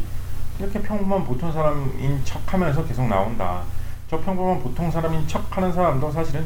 이렇게 0.60 0.82
평범한 0.82 1.26
보통 1.26 1.52
사람인 1.52 2.22
척하면서 2.24 2.86
계속 2.86 3.08
나온다. 3.08 3.63
저 4.10 4.20
평범한 4.22 4.62
보통 4.62 4.90
사람인 4.90 5.28
척하는 5.28 5.74
사람도 5.74 6.12
사실은 6.12 6.46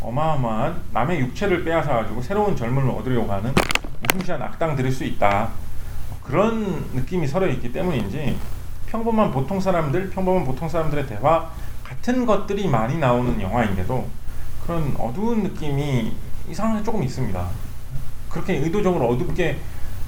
어마어마한 0.00 0.82
남의 0.92 1.20
육체를 1.20 1.64
빼앗아 1.64 1.88
가지고 1.88 2.20
새로운 2.22 2.54
젊음을 2.54 2.90
얻으려고 2.90 3.32
하는 3.32 3.52
무시무시한 4.08 4.42
악당 4.42 4.76
들일 4.76 4.90
수 4.92 5.04
있다. 5.04 5.50
그런 6.22 6.84
느낌이 6.94 7.26
서로 7.26 7.46
있기 7.48 7.72
때문인지 7.72 8.38
평범한 8.86 9.30
보통 9.30 9.60
사람들, 9.60 10.10
평범한 10.10 10.44
보통 10.44 10.68
사람들의 10.68 11.06
대화 11.06 11.50
같은 11.84 12.26
것들이 12.26 12.68
많이 12.68 12.98
나오는 12.98 13.40
영화인데도 13.40 14.08
그런 14.64 14.94
어두운 14.98 15.42
느낌이 15.42 16.12
이상하게 16.48 16.82
조금 16.82 17.02
있습니다. 17.02 17.48
그렇게 18.30 18.56
의도적으로 18.56 19.08
어둡게 19.08 19.58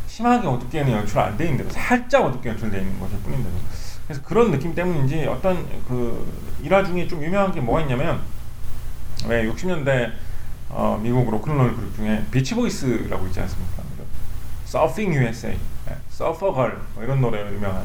심하게 0.06 0.46
어둡게는 0.46 0.92
연출 0.92 1.18
안 1.20 1.36
돼 1.36 1.44
있는데도 1.44 1.70
살짝 1.70 2.24
어둡게 2.24 2.50
연출되어 2.50 2.80
있는 2.80 2.98
것일 3.00 3.18
뿐인데도 3.20 3.56
그래서 4.06 4.22
그런 4.22 4.50
느낌 4.50 4.74
때문인지 4.74 5.26
어떤 5.26 5.66
그 5.88 6.26
일화 6.62 6.84
중에 6.84 7.06
좀 7.06 7.22
유명한 7.22 7.52
게 7.52 7.60
뭐가 7.60 7.82
있냐면 7.82 8.20
왜 9.26 9.48
60년대 9.48 10.10
어, 10.68 10.98
미국 11.02 11.30
로큰롤 11.30 11.74
그룹 11.76 11.96
중에 11.96 12.24
비치보이스라고 12.30 13.26
있지 13.26 13.40
않습니까? 13.40 13.89
Surfin' 14.70 15.12
USA, 15.12 15.58
Surfer 16.10 16.52
Girl 16.52 16.80
뭐 16.94 17.02
이런 17.02 17.20
노래로 17.20 17.52
유명한. 17.54 17.84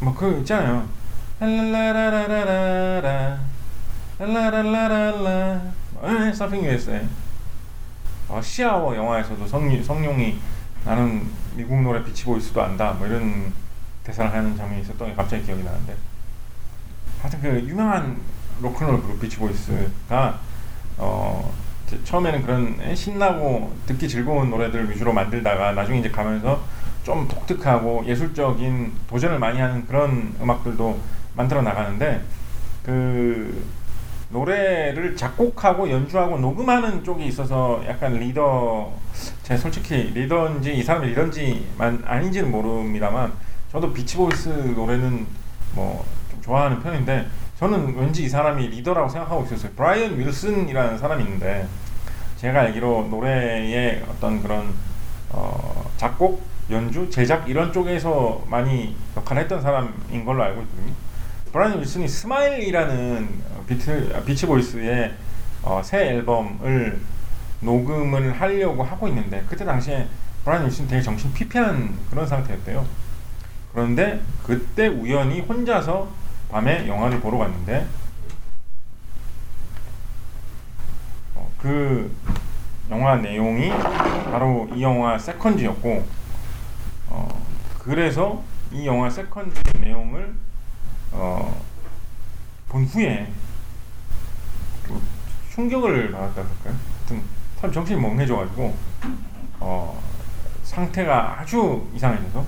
뭐그 0.00 0.38
있잖아요. 0.38 0.88
랄라라라라라 1.38 3.38
랄라라라라. 4.18 5.60
Surfin' 6.32 6.64
USA. 6.64 7.06
어, 8.30 8.40
러시아워 8.40 8.96
영화에서도 8.96 9.46
성, 9.46 9.82
성룡이 9.82 10.40
나는 10.86 11.28
미국 11.54 11.82
노래 11.82 12.02
비치보이스도 12.02 12.62
안다. 12.62 12.92
뭐 12.92 13.06
이런 13.06 13.52
대사를 14.04 14.32
하는 14.32 14.56
장면이 14.56 14.80
있었던 14.84 15.08
게 15.08 15.14
갑자기 15.14 15.44
기억이 15.44 15.62
나는데. 15.62 15.94
하여튼 17.20 17.42
그 17.42 17.48
유명한 17.68 18.18
로큰롤 18.62 19.02
그룹 19.02 19.20
비치보이스가 19.20 20.40
어 20.96 21.67
처음에는 22.04 22.42
그런 22.42 22.94
신나고 22.94 23.74
듣기 23.86 24.08
즐거운 24.08 24.50
노래들 24.50 24.90
위주로 24.90 25.12
만들다가 25.12 25.72
나중에 25.72 26.00
이제 26.00 26.10
가면서 26.10 26.60
좀 27.02 27.26
독특하고 27.26 28.04
예술적인 28.06 28.92
도전을 29.08 29.38
많이 29.38 29.58
하는 29.58 29.86
그런 29.86 30.34
음악들도 30.40 30.98
만들어 31.34 31.62
나가는데 31.62 32.20
그 32.84 33.64
노래를 34.30 35.16
작곡하고 35.16 35.90
연주하고 35.90 36.38
녹음하는 36.38 37.02
쪽이 37.02 37.26
있어서 37.26 37.82
약간 37.88 38.14
리더 38.14 38.92
제 39.42 39.56
솔직히 39.56 39.94
리더인지 40.14 40.74
이 40.74 40.82
사람이 40.82 41.08
리더인지만 41.08 42.02
아닌지는 42.04 42.50
모릅니다만 42.50 43.32
저도 43.72 43.92
비치보이스 43.92 44.48
노래는 44.76 45.26
뭐 45.74 46.04
좀 46.30 46.42
좋아하는 46.42 46.82
편인데 46.82 47.26
저는 47.58 47.96
왠지 47.96 48.22
이 48.22 48.28
사람이 48.28 48.68
리더라고 48.68 49.08
생각하고 49.08 49.44
있었어요. 49.44 49.72
브라이언 49.72 50.16
윌슨이라는 50.16 50.96
사람이 50.96 51.24
있는데 51.24 51.66
제가 52.36 52.60
알기로 52.60 53.08
노래의 53.10 54.04
어떤 54.08 54.40
그런 54.40 54.72
어 55.30 55.90
작곡, 55.96 56.40
연주, 56.70 57.10
제작 57.10 57.48
이런 57.48 57.72
쪽에서 57.72 58.44
많이 58.48 58.94
역할을 59.16 59.42
했던 59.42 59.60
사람인 59.60 60.24
걸로 60.24 60.44
알고 60.44 60.62
있거든요. 60.62 60.92
브라이언 61.52 61.80
윌슨이 61.80 62.06
Smile이라는 62.06 63.28
비트, 63.66 64.22
비치 64.24 64.46
보이스의 64.46 65.14
어, 65.62 65.82
새 65.82 66.10
앨범을 66.10 67.00
녹음을 67.60 68.40
하려고 68.40 68.84
하고 68.84 69.08
있는데 69.08 69.44
그때 69.48 69.64
당시에 69.64 70.06
브라이언 70.44 70.66
윌슨 70.66 70.86
되게 70.86 71.02
정신 71.02 71.32
피폐한 71.32 71.98
그런 72.08 72.24
상태였대요. 72.24 72.86
그런데 73.72 74.20
그때 74.44 74.86
우연히 74.86 75.40
혼자서 75.40 76.08
밤에 76.50 76.88
영화를 76.88 77.20
보러 77.20 77.38
갔는데 77.38 77.86
어, 81.34 81.50
그 81.58 82.14
영화 82.90 83.16
내용이 83.16 83.68
바로 83.68 84.68
이 84.74 84.82
영화 84.82 85.18
Seconds였고 85.18 86.06
어, 87.08 87.46
그래서 87.78 88.42
이 88.72 88.86
영화 88.86 89.10
Seconds 89.10 89.60
내용을 89.80 90.34
어, 91.12 91.62
본 92.68 92.84
후에 92.84 93.30
충격을 95.50 96.12
받았다 96.12 96.42
할까요? 96.42 96.76
하여튼 96.98 97.22
참 97.60 97.72
정신이 97.72 98.00
멍해져가지고 98.00 98.74
어, 99.60 100.02
상태가 100.62 101.40
아주 101.40 101.86
이상해져서 101.94 102.44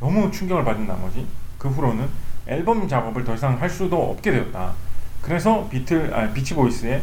너무 0.00 0.30
충격을 0.30 0.64
받은 0.64 0.86
나머지 0.86 1.26
그 1.58 1.68
후로는 1.68 2.08
앨범 2.46 2.86
작업을 2.86 3.24
더 3.24 3.34
이상 3.34 3.60
할 3.60 3.68
수도 3.68 4.10
없게 4.10 4.30
되었다. 4.30 4.72
그래서 5.22 5.66
비틀 5.68 6.12
아, 6.14 6.30
비치보이스의 6.32 7.02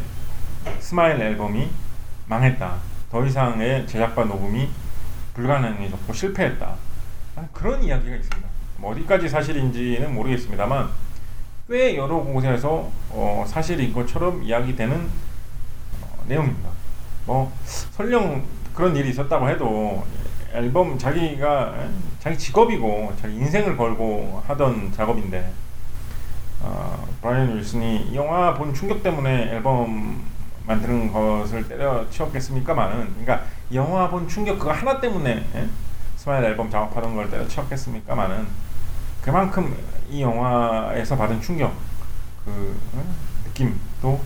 Smile 0.78 1.20
앨범이 1.20 1.68
망했다. 2.26 2.76
더 3.10 3.26
이상의 3.26 3.86
제작과 3.86 4.24
녹음이 4.24 4.68
불가능해졌고 5.34 6.12
실패했다. 6.12 6.74
그런 7.52 7.82
이야기가 7.82 8.14
있습니다. 8.14 8.48
뭐 8.76 8.92
어디까지 8.92 9.28
사실인지는 9.28 10.14
모르겠습니다만 10.14 10.88
꽤 11.68 11.96
여러 11.96 12.16
곳에서 12.16 12.90
어, 13.10 13.44
사실인 13.46 13.92
것처럼 13.92 14.42
이야기되는 14.42 14.94
어, 16.02 16.24
내용입니다. 16.28 16.68
뭐 17.26 17.52
설령 17.64 18.44
그런 18.74 18.96
일이 18.96 19.10
있었다고 19.10 19.48
해도 19.48 20.04
앨범 20.54 20.98
자기가 20.98 21.74
자기 22.20 22.38
직업이고 22.38 23.12
자기 23.20 23.36
인생을 23.36 23.76
걸고 23.76 24.42
하던 24.46 24.92
작업인데 24.92 25.52
어, 26.60 27.06
브라이언 27.20 27.56
윌슨이 27.56 28.08
이 28.10 28.16
영화 28.16 28.54
본 28.54 28.72
충격 28.72 29.02
때문에 29.02 29.50
앨범 29.50 30.22
만드는 30.66 31.12
것을 31.12 31.66
때려치웠겠습니까만은 31.66 33.10
그러니까 33.10 33.42
영화 33.74 34.08
본 34.08 34.28
충격 34.28 34.58
그거 34.58 34.72
하나 34.72 35.00
때문에 35.00 35.44
예? 35.54 35.68
Smile 36.16 36.44
앨범 36.44 36.70
작업하던 36.70 37.16
걸 37.16 37.30
때려치웠겠습니까만은 37.30 38.46
그만큼 39.22 39.76
이 40.08 40.22
영화에서 40.22 41.16
받은 41.16 41.40
충격 41.40 41.72
그 42.44 42.78
어? 42.94 43.04
느낌도 43.46 44.20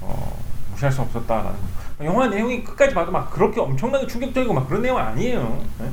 어, 0.00 0.38
무시할 0.70 0.92
수 0.92 1.02
없었다라는 1.02 1.58
영화 2.02 2.28
내용이 2.28 2.64
끝까지 2.64 2.94
봐도 2.94 3.10
막 3.12 3.30
그렇게 3.30 3.60
엄청나게 3.60 4.06
충격적이고 4.06 4.52
막 4.54 4.66
그런 4.68 4.82
내용 4.82 4.96
아니에요. 4.98 5.62
네? 5.78 5.88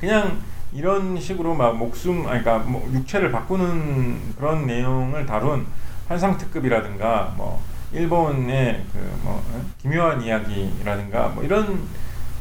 그냥 0.00 0.38
이런 0.72 1.18
식으로 1.20 1.54
막 1.54 1.76
목숨, 1.76 2.26
아니 2.26 2.42
그러니까 2.42 2.58
뭐 2.58 2.88
육체를 2.92 3.30
바꾸는 3.30 4.34
그런 4.36 4.66
내용을 4.66 5.26
다룬 5.26 5.66
환상 6.08 6.36
특급이라든가 6.36 7.34
뭐 7.36 7.62
일본의 7.92 8.84
그뭐 8.92 9.42
어? 9.46 9.62
기묘한 9.80 10.22
이야기라든가 10.22 11.28
뭐 11.28 11.44
이런 11.44 11.80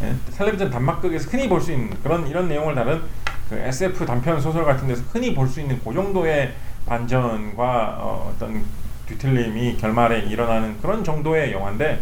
예? 0.02 0.16
텔레비전 0.36 0.70
단막극에서 0.72 1.30
흔히 1.30 1.48
볼 1.48 1.62
수 1.62 1.72
있는 1.72 1.90
그런 2.02 2.26
이런 2.28 2.48
내용을 2.48 2.74
다룬 2.74 3.04
그 3.50 3.56
SF 3.56 4.06
단편 4.06 4.40
소설 4.40 4.66
같은 4.66 4.88
데서 4.88 5.04
흔히 5.12 5.36
볼 5.36 5.48
수 5.48 5.60
있는 5.62 5.80
그 5.84 5.94
정도의 5.94 6.54
반전과 6.88 7.98
어, 8.00 8.34
어떤 8.34 8.64
뒤틀림이 9.08 9.78
결말에 9.78 10.22
일어나는 10.22 10.80
그런 10.82 11.04
정도의 11.04 11.52
영화인데 11.52 12.00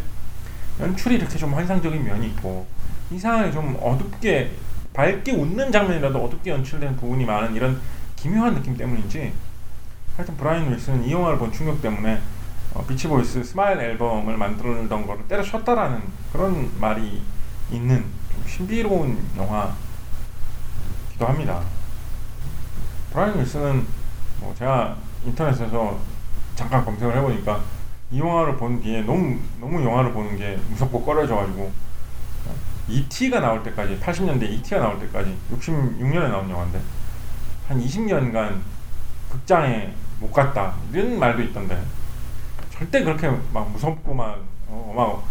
연출이 0.80 1.16
이렇게 1.16 1.38
좀 1.38 1.54
환상적인 1.54 2.04
면이 2.04 2.28
있고 2.28 2.66
이상하게 3.12 3.52
좀 3.52 3.78
어둡게 3.82 4.52
밝게 4.94 5.34
웃는 5.34 5.72
장면이라도 5.72 6.24
어둡게 6.26 6.52
연출된 6.52 6.96
부분이 6.96 7.26
많은 7.26 7.56
이런 7.56 7.80
기묘한 8.16 8.56
느낌 8.56 8.76
때문인지 8.76 9.34
하여튼 10.16 10.36
브라이언 10.38 10.74
윌슨은 10.74 11.06
이 11.06 11.12
영화를 11.12 11.38
본 11.38 11.52
충격 11.52 11.82
때문에 11.82 12.20
어, 12.74 12.86
비치보이스 12.86 13.44
스마일 13.44 13.80
앨범을 13.80 14.38
만들던 14.38 15.08
거를 15.08 15.28
때려쳤다라는 15.28 16.02
그런 16.32 16.70
말이 16.80 17.22
있는 17.72 18.06
좀 18.32 18.44
신비로운 18.48 19.18
영화기도 19.38 19.76
합니다. 21.26 21.62
브라이언 23.12 23.40
윌슨은 23.40 23.88
뭐 24.40 24.54
제가 24.58 24.98
인터넷에서 25.26 26.00
잠깐 26.56 26.84
검색을 26.84 27.16
해보니까 27.16 27.62
이 28.12 28.20
영화를 28.20 28.58
본 28.58 28.82
뒤에 28.82 29.02
너무 29.04 29.38
너무 29.60 29.84
영화를 29.84 30.12
보는 30.14 30.38
게 30.38 30.58
무섭고 30.70 31.04
꺼려져가지고 31.06 31.72
E.T.가 32.88 33.40
나올 33.40 33.62
때까지 33.64 34.00
80년대 34.00 34.44
E.T.가 34.50 34.80
나올 34.80 35.00
때까지 35.00 35.38
66년에 35.54 36.30
나온 36.30 36.50
영화인데 36.50 36.82
한 37.68 37.80
20년간 37.80 38.60
극장에 39.32 39.94
못 40.20 40.32
갔다 40.32 40.74
이런 40.92 41.20
말도 41.20 41.44
있던데 41.44 41.80
절대 42.72 43.04
그렇게 43.04 43.30
막 43.54 43.70
무섭고 43.72 44.14
막 44.14 44.40
어, 44.68 44.94
막 44.96 45.24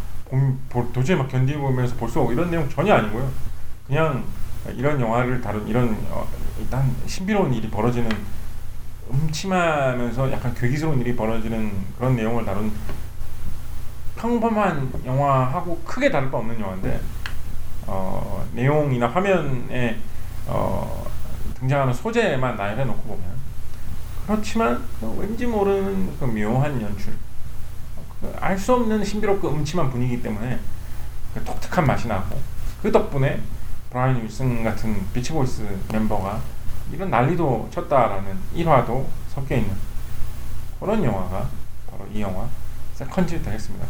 도저히 0.93 1.17
막 1.17 1.27
견디면서 1.29 1.97
볼 1.97 2.09
수 2.09 2.21
없고 2.21 2.33
이런 2.33 2.51
내용 2.51 2.69
전혀 2.69 2.95
아니고요. 2.95 3.29
그냥 3.87 4.23
이런 4.75 5.01
영화를 5.01 5.41
다룬 5.41 5.67
이런 5.67 5.97
어, 6.11 6.29
일단 6.61 6.95
신비로운 7.07 7.53
일이 7.55 7.69
벌어지는 7.71 8.09
음침하면서 9.11 10.33
약간 10.33 10.55
괴기스러운 10.55 11.01
일이 11.01 11.15
벌어지는 11.15 11.73
그런 11.97 12.17
내용을 12.17 12.45
다룬 12.45 12.73
평범한 14.17 14.93
영화하고 15.05 15.81
크게 15.85 16.11
다를 16.11 16.31
바 16.31 16.39
없는 16.39 16.61
영화인데 16.61 17.01
어, 17.87 18.47
내용이나 18.53 19.09
화면에 19.09 19.99
어, 20.47 21.07
등장하는 21.55 21.93
소재만 21.93 22.57
나열해 22.57 22.85
놓고 22.85 23.03
보면 23.03 23.39
그렇지만 24.27 24.85
그 25.01 25.07
왠지 25.19 25.47
모르는 25.47 26.19
그 26.19 26.25
묘한 26.25 26.81
연출 26.83 27.15
그 28.21 28.35
알수 28.41 28.75
없는 28.75 29.05
신비롭고 29.05 29.51
음침한 29.51 29.91
분위기 29.91 30.21
때문에 30.21 30.59
그 31.35 31.45
독특한 31.45 31.87
맛이 31.87 32.09
나고 32.09 32.39
그 32.83 32.91
덕분에 32.91 33.41
브라이언 33.91 34.23
윌슨 34.23 34.63
같은 34.65 35.07
비치보이스 35.13 35.67
멤버가 35.93 36.41
이런 36.93 37.11
난리도 37.11 37.69
쳤다라는 37.71 38.37
일화도 38.55 39.09
섞여 39.35 39.57
있는 39.57 39.75
그런 40.81 41.03
영화가 41.05 41.49
바로 41.91 42.07
이 42.13 42.21
영화 42.21 42.47
세컨즈 42.95 43.43
되겠습니다. 43.43 43.87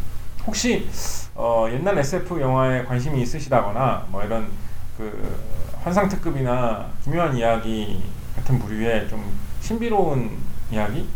혹시 0.47 0.89
어, 1.35 1.67
옛날 1.71 1.99
SF 1.99 2.41
영화에 2.41 2.85
관심이 2.85 3.23
있으시다거나 3.23 4.07
뭐 4.09 4.23
이런 4.25 4.49
그 4.97 5.41
환상 5.83 6.09
특급이나 6.09 6.91
기묘한 7.05 7.37
이야기 7.37 8.03
같은 8.35 8.59
부류의 8.59 9.09
좀 9.09 9.25
신비로운 9.61 10.39
이야기, 10.71 11.09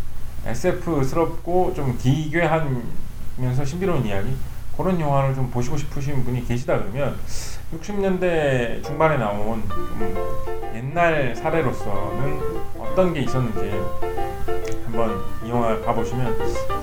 SF스럽고 0.47 1.73
좀 1.75 1.97
기괴하면서 1.99 3.65
신비로운 3.65 4.05
이야기 4.07 4.37
그런 4.77 4.99
영화를 5.01 5.35
좀 5.35 5.51
보시고 5.51 5.77
싶으신 5.77 6.25
분이 6.25 6.47
계시다 6.47 6.79
그러면 6.79 7.19
60년대 7.73 8.85
중반에 8.85 9.17
나온 9.17 9.63
좀 9.69 10.73
옛날 10.75 11.35
사례로서는 11.35 12.41
어떤 12.79 13.15
게 13.15 13.21
있었는지 13.21 13.71
한번 14.85 15.25
이 15.43 15.49
영화 15.49 15.81
봐보시면 15.81 16.35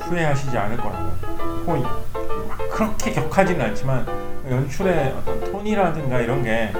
후회하시지 0.02 0.58
않을 0.58 0.78
거라고 0.78 1.10
호이 1.68 1.82
막 1.82 2.58
그렇게 2.72 3.12
격하지는 3.12 3.64
않지만 3.68 4.08
연출의 4.50 5.14
어떤 5.20 5.52
톤이라든가 5.52 6.22
이런 6.22 6.44
게 6.44 6.74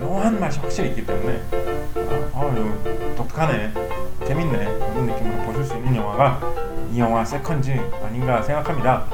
묘한 0.00 0.38
맛이 0.38 0.60
확실히 0.60 0.90
있기 0.90 1.04
때문에 1.04 1.40
아, 1.96 2.30
아 2.34 3.14
독특하네 3.16 3.72
재밌네 4.24 4.62
이런 4.62 5.06
느낌으로 5.06 5.42
보실 5.44 5.64
수 5.64 5.74
있는 5.74 5.96
영화가 5.96 6.40
이 6.92 7.00
영화 7.00 7.24
세컨즈 7.24 7.72
아닌가 8.04 8.40
생각합니다. 8.40 9.04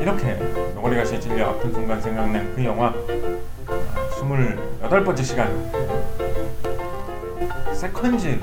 이렇게 0.00 0.34
노가리 0.74 1.04
가시에 1.04 1.22
찔려 1.22 1.50
아픈 1.50 1.72
순간 1.72 2.00
생각난 2.00 2.52
그 2.56 2.64
영화 2.64 2.92
28번째 4.32 5.24
시간 5.24 5.70
세컨즈 7.74 8.40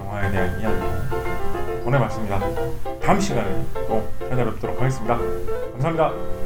영화에 0.00 0.30
대한 0.32 0.60
이야기 0.60 1.84
보내봤습니다. 1.84 2.40
다음 3.00 3.20
시간에 3.20 3.64
또 3.86 4.02
찾아뵙도록 4.28 4.80
하겠습니다. 4.80 5.18
감사합니다. 5.72 6.41